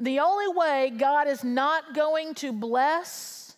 The 0.00 0.18
only 0.18 0.48
way 0.48 0.92
God 0.96 1.28
is 1.28 1.44
not 1.44 1.94
going 1.94 2.34
to 2.36 2.52
bless, 2.52 3.56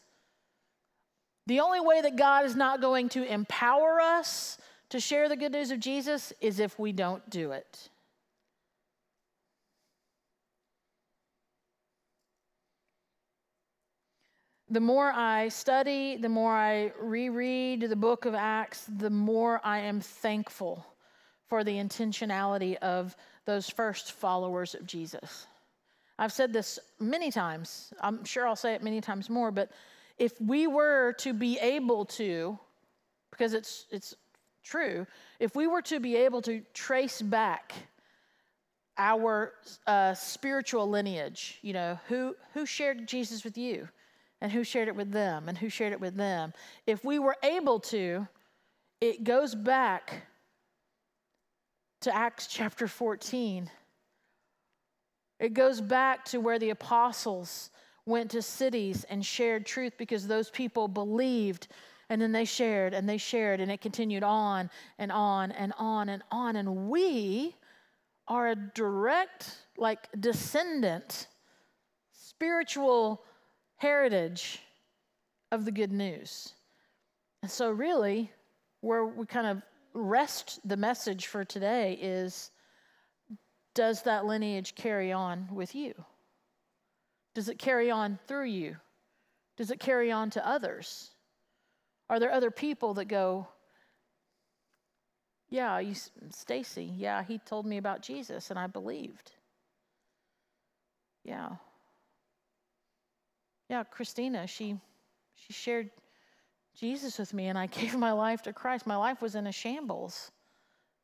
the 1.47 1.61
only 1.61 1.81
way 1.81 2.03
that 2.03 2.17
God 2.17 2.45
is 2.45 2.55
not 2.55 2.83
going 2.83 3.09
to 3.11 3.25
empower 3.25 4.01
us 4.01 4.59
to 4.97 5.01
share 5.01 5.29
the 5.29 5.37
good 5.37 5.53
news 5.53 5.71
of 5.71 5.79
Jesus 5.79 6.33
is 6.41 6.59
if 6.59 6.79
we 6.79 6.91
don't 6.91 7.29
do 7.29 7.53
it. 7.53 7.91
The 14.71 14.81
more 14.81 15.13
I 15.13 15.49
study, 15.49 16.17
the 16.17 16.31
more 16.31 16.53
I 16.55 16.93
reread 16.99 17.83
the 17.83 17.95
book 17.95 18.25
of 18.25 18.35
Acts, 18.35 18.87
the 18.97 19.11
more 19.11 19.61
I 19.63 19.81
am 19.81 20.01
thankful 20.01 20.87
for 21.47 21.63
the 21.63 21.75
intentionality 21.75 22.77
of 22.77 23.15
those 23.45 23.69
first 23.69 24.13
followers 24.13 24.75
of 24.75 24.87
Jesus. 24.87 25.47
I've 26.19 26.33
said 26.33 26.55
this 26.55 26.79
many 26.99 27.31
times. 27.31 27.93
I'm 28.01 28.25
sure 28.25 28.49
I'll 28.49 28.57
say 28.57 28.73
it 28.73 28.83
many 28.83 29.03
times 29.03 29.29
more, 29.29 29.51
but 29.51 29.71
if 30.17 30.41
we 30.41 30.67
were 30.67 31.13
to 31.19 31.35
be 31.35 31.59
able 31.59 32.07
to, 32.07 32.59
because 33.31 33.53
it's, 33.53 33.85
it's 33.91 34.15
true, 34.67 35.07
if 35.39 35.55
we 35.55 35.67
were 35.67 35.83
to 35.83 36.01
be 36.01 36.17
able 36.17 36.43
to 36.43 36.61
trace 36.75 37.23
back 37.23 37.73
our 38.99 39.53
uh, 39.87 40.15
spiritual 40.15 40.89
lineage, 40.89 41.59
you 41.63 41.73
know, 41.73 41.99
who, 42.09 42.35
who 42.55 42.67
shared 42.67 43.07
Jesus 43.07 43.45
with 43.45 43.57
you 43.57 43.89
and 44.41 44.51
who 44.51 44.65
shared 44.65 44.89
it 44.89 44.97
with 44.97 45.13
them 45.13 45.49
and 45.49 45.57
who 45.57 45.69
shared 45.69 45.93
it 45.93 46.01
with 46.01 46.17
them, 46.17 46.53
if 46.87 47.05
we 47.05 47.19
were 47.19 47.37
able 47.43 47.79
to, 47.81 48.27
it 49.01 49.25
goes 49.25 49.55
back 49.55 50.27
to 52.01 52.15
Acts 52.15 52.47
chapter 52.47 52.89
14. 52.89 53.71
It 55.39 55.53
goes 55.53 55.81
back 55.81 56.25
to 56.27 56.41
where 56.41 56.59
the 56.59 56.71
apostles 56.71 57.71
went 58.07 58.31
to 58.31 58.41
cities 58.41 59.05
and 59.11 59.25
shared 59.25 59.67
truth 59.67 59.93
because 59.99 60.27
those 60.27 60.49
people 60.51 60.89
believed 60.89 61.69
and 62.09 62.21
then 62.21 62.33
they 62.33 62.45
shared 62.45 62.95
and 62.95 63.09
they 63.09 63.19
shared 63.19 63.61
and 63.61 63.71
it 63.71 63.81
continued 63.81 64.23
on 64.23 64.71
and 64.99 65.11
on 65.11 65.53
and 65.53 65.73
on 65.79 66.09
and 66.09 66.23
on. 66.31 66.57
And 66.57 66.89
we 66.89 67.57
are 68.29 68.49
a 68.49 68.57
direct, 68.57 69.57
like, 69.77 70.09
descendant, 70.19 71.27
spiritual 72.13 73.23
heritage 73.77 74.61
of 75.53 75.65
the 75.65 75.73
good 75.73 75.93
news. 75.93 76.55
And 77.43 77.51
so, 77.51 77.71
really, 77.71 78.31
where 78.81 79.05
we 79.05 79.27
kind 79.27 79.47
of 79.47 79.63
rest 79.95 80.61
the 80.65 80.77
message 80.77 81.27
for 81.27 81.45
today 81.45 81.99
is 82.01 82.51
does 83.75 84.03
that 84.03 84.25
lineage 84.25 84.75
carry 84.75 85.13
on 85.13 85.49
with 85.53 85.75
you? 85.75 85.93
Does 87.35 87.49
it 87.49 87.59
carry 87.59 87.91
on 87.91 88.19
through 88.27 88.47
you? 88.47 88.77
Does 89.57 89.71
it 89.71 89.81
carry 89.81 90.11
on 90.11 90.31
to 90.31 90.47
others? 90.47 91.11
Are 92.09 92.21
there 92.21 92.33
other 92.33 92.51
people 92.51 92.95
that 92.95 93.07
go, 93.07 93.49
yeah, 95.49 95.79
you, 95.79 95.95
Stacy, 96.31 96.85
yeah, 96.97 97.23
he 97.23 97.39
told 97.39 97.67
me 97.67 97.79
about 97.79 98.03
Jesus 98.03 98.51
and 98.51 98.59
I 98.59 98.67
believed. 98.67 99.33
Yeah. 101.25 101.51
Yeah, 103.69 103.85
Christina, 103.85 104.47
she 104.47 104.77
she 105.35 105.53
shared 105.53 105.91
Jesus 106.75 107.19
with 107.19 107.35
me 107.35 107.47
and 107.47 107.59
I 107.59 107.67
gave 107.81 107.97
my 107.97 108.13
life 108.13 108.43
to 108.43 108.53
Christ. 108.53 108.87
My 108.87 108.97
life 108.97 109.21
was 109.21 109.35
in 109.35 109.47
a 109.47 109.53
shambles, 109.53 110.31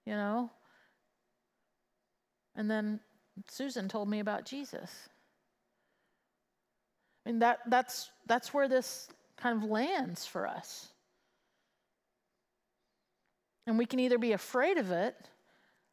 you 0.06 0.12
know? 0.12 0.50
And 2.54 2.70
then 2.70 3.00
Susan 3.48 3.88
told 3.88 4.08
me 4.08 4.20
about 4.20 4.44
Jesus. 4.44 5.08
I 7.24 7.30
mean 7.30 7.38
that 7.40 7.60
that's 7.68 8.10
that's 8.26 8.52
where 8.52 8.68
this 8.68 9.08
kind 9.36 9.62
of 9.62 9.68
lands 9.68 10.26
for 10.26 10.46
us. 10.46 10.91
And 13.66 13.78
we 13.78 13.86
can 13.86 14.00
either 14.00 14.18
be 14.18 14.32
afraid 14.32 14.78
of 14.78 14.90
it 14.90 15.16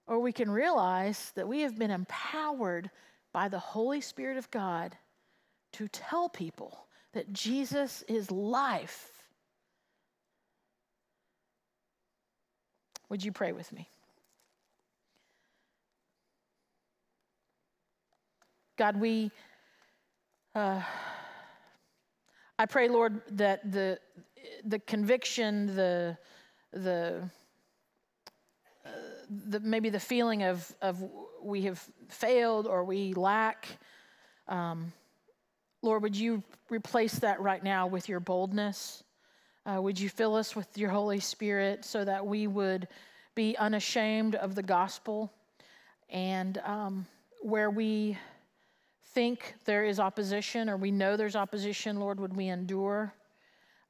or 0.07 0.19
we 0.19 0.31
can 0.31 0.49
realize 0.49 1.31
that 1.35 1.47
we 1.47 1.61
have 1.61 1.77
been 1.77 1.91
empowered 1.91 2.89
by 3.31 3.47
the 3.47 3.59
Holy 3.59 4.01
Spirit 4.01 4.37
of 4.37 4.49
God 4.49 4.97
to 5.73 5.87
tell 5.87 6.29
people 6.29 6.87
that 7.13 7.31
Jesus 7.31 8.03
is 8.07 8.31
life. 8.31 9.11
Would 13.09 13.23
you 13.23 13.31
pray 13.31 13.51
with 13.51 13.71
me? 13.71 13.89
God, 18.77 18.99
we, 18.99 19.29
uh, 20.55 20.81
I 22.57 22.65
pray, 22.65 22.87
Lord, 22.87 23.21
that 23.31 23.71
the, 23.71 23.99
the 24.63 24.79
conviction, 24.79 25.75
the, 25.75 26.17
the, 26.71 27.29
the, 29.29 29.59
maybe 29.59 29.89
the 29.89 29.99
feeling 29.99 30.43
of, 30.43 30.75
of 30.81 31.03
we 31.41 31.63
have 31.63 31.83
failed 32.09 32.67
or 32.67 32.83
we 32.83 33.13
lack. 33.13 33.67
Um, 34.47 34.91
Lord, 35.81 36.03
would 36.03 36.15
you 36.15 36.43
replace 36.69 37.19
that 37.19 37.39
right 37.39 37.63
now 37.63 37.87
with 37.87 38.09
your 38.09 38.19
boldness? 38.19 39.03
Uh, 39.65 39.81
would 39.81 39.99
you 39.99 40.09
fill 40.09 40.35
us 40.35 40.55
with 40.55 40.77
your 40.77 40.89
Holy 40.89 41.19
Spirit 41.19 41.85
so 41.85 42.03
that 42.03 42.25
we 42.25 42.47
would 42.47 42.87
be 43.35 43.55
unashamed 43.57 44.35
of 44.35 44.55
the 44.55 44.63
gospel? 44.63 45.31
And 46.09 46.57
um, 46.65 47.05
where 47.41 47.69
we 47.69 48.17
think 49.13 49.55
there 49.65 49.83
is 49.83 49.99
opposition 49.99 50.69
or 50.69 50.77
we 50.77 50.91
know 50.91 51.15
there's 51.15 51.35
opposition, 51.35 51.99
Lord, 51.99 52.19
would 52.19 52.35
we 52.35 52.47
endure? 52.47 53.13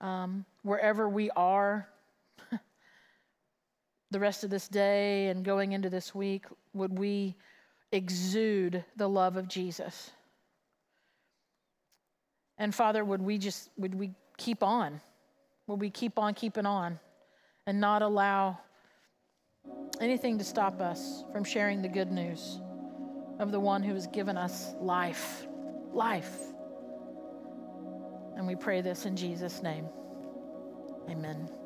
Um, 0.02 0.46
wherever 0.64 1.10
we 1.10 1.30
are, 1.32 1.88
the 4.12 4.20
rest 4.20 4.44
of 4.44 4.50
this 4.50 4.68
day 4.68 5.28
and 5.28 5.46
going 5.46 5.72
into 5.74 5.90
this 5.90 6.16
week, 6.16 6.46
would 6.74 6.98
we 6.98 7.36
exude 7.92 8.84
the 8.96 9.08
love 9.08 9.38
of 9.38 9.48
Jesus? 9.48 10.12
And 12.58 12.74
Father, 12.74 13.06
would 13.06 13.22
we 13.22 13.38
just, 13.38 13.70
would 13.78 13.96
we 13.96 14.12
keep 14.38 14.64
on? 14.64 15.00
Would 15.68 15.80
we 15.80 15.90
keep 15.90 16.18
on 16.18 16.34
keeping 16.34 16.66
on 16.66 17.00
and 17.68 17.80
not 17.80 18.02
allow 18.02 18.58
anything 20.02 20.38
to 20.38 20.44
stop 20.44 20.82
us 20.82 21.24
from 21.32 21.44
sharing 21.44 21.82
the 21.82 21.88
good 21.88 22.12
news 22.12 22.60
of 23.40 23.52
the 23.52 23.60
one 23.60 23.84
who 23.84 23.94
has 23.94 24.08
given 24.08 24.38
us 24.38 24.74
life? 24.80 25.46
Life. 25.94 26.36
And 28.36 28.48
we 28.48 28.56
pray 28.56 28.82
this 28.82 29.06
in 29.06 29.16
Jesus' 29.16 29.62
name. 29.62 29.86
Amen. 31.10 31.59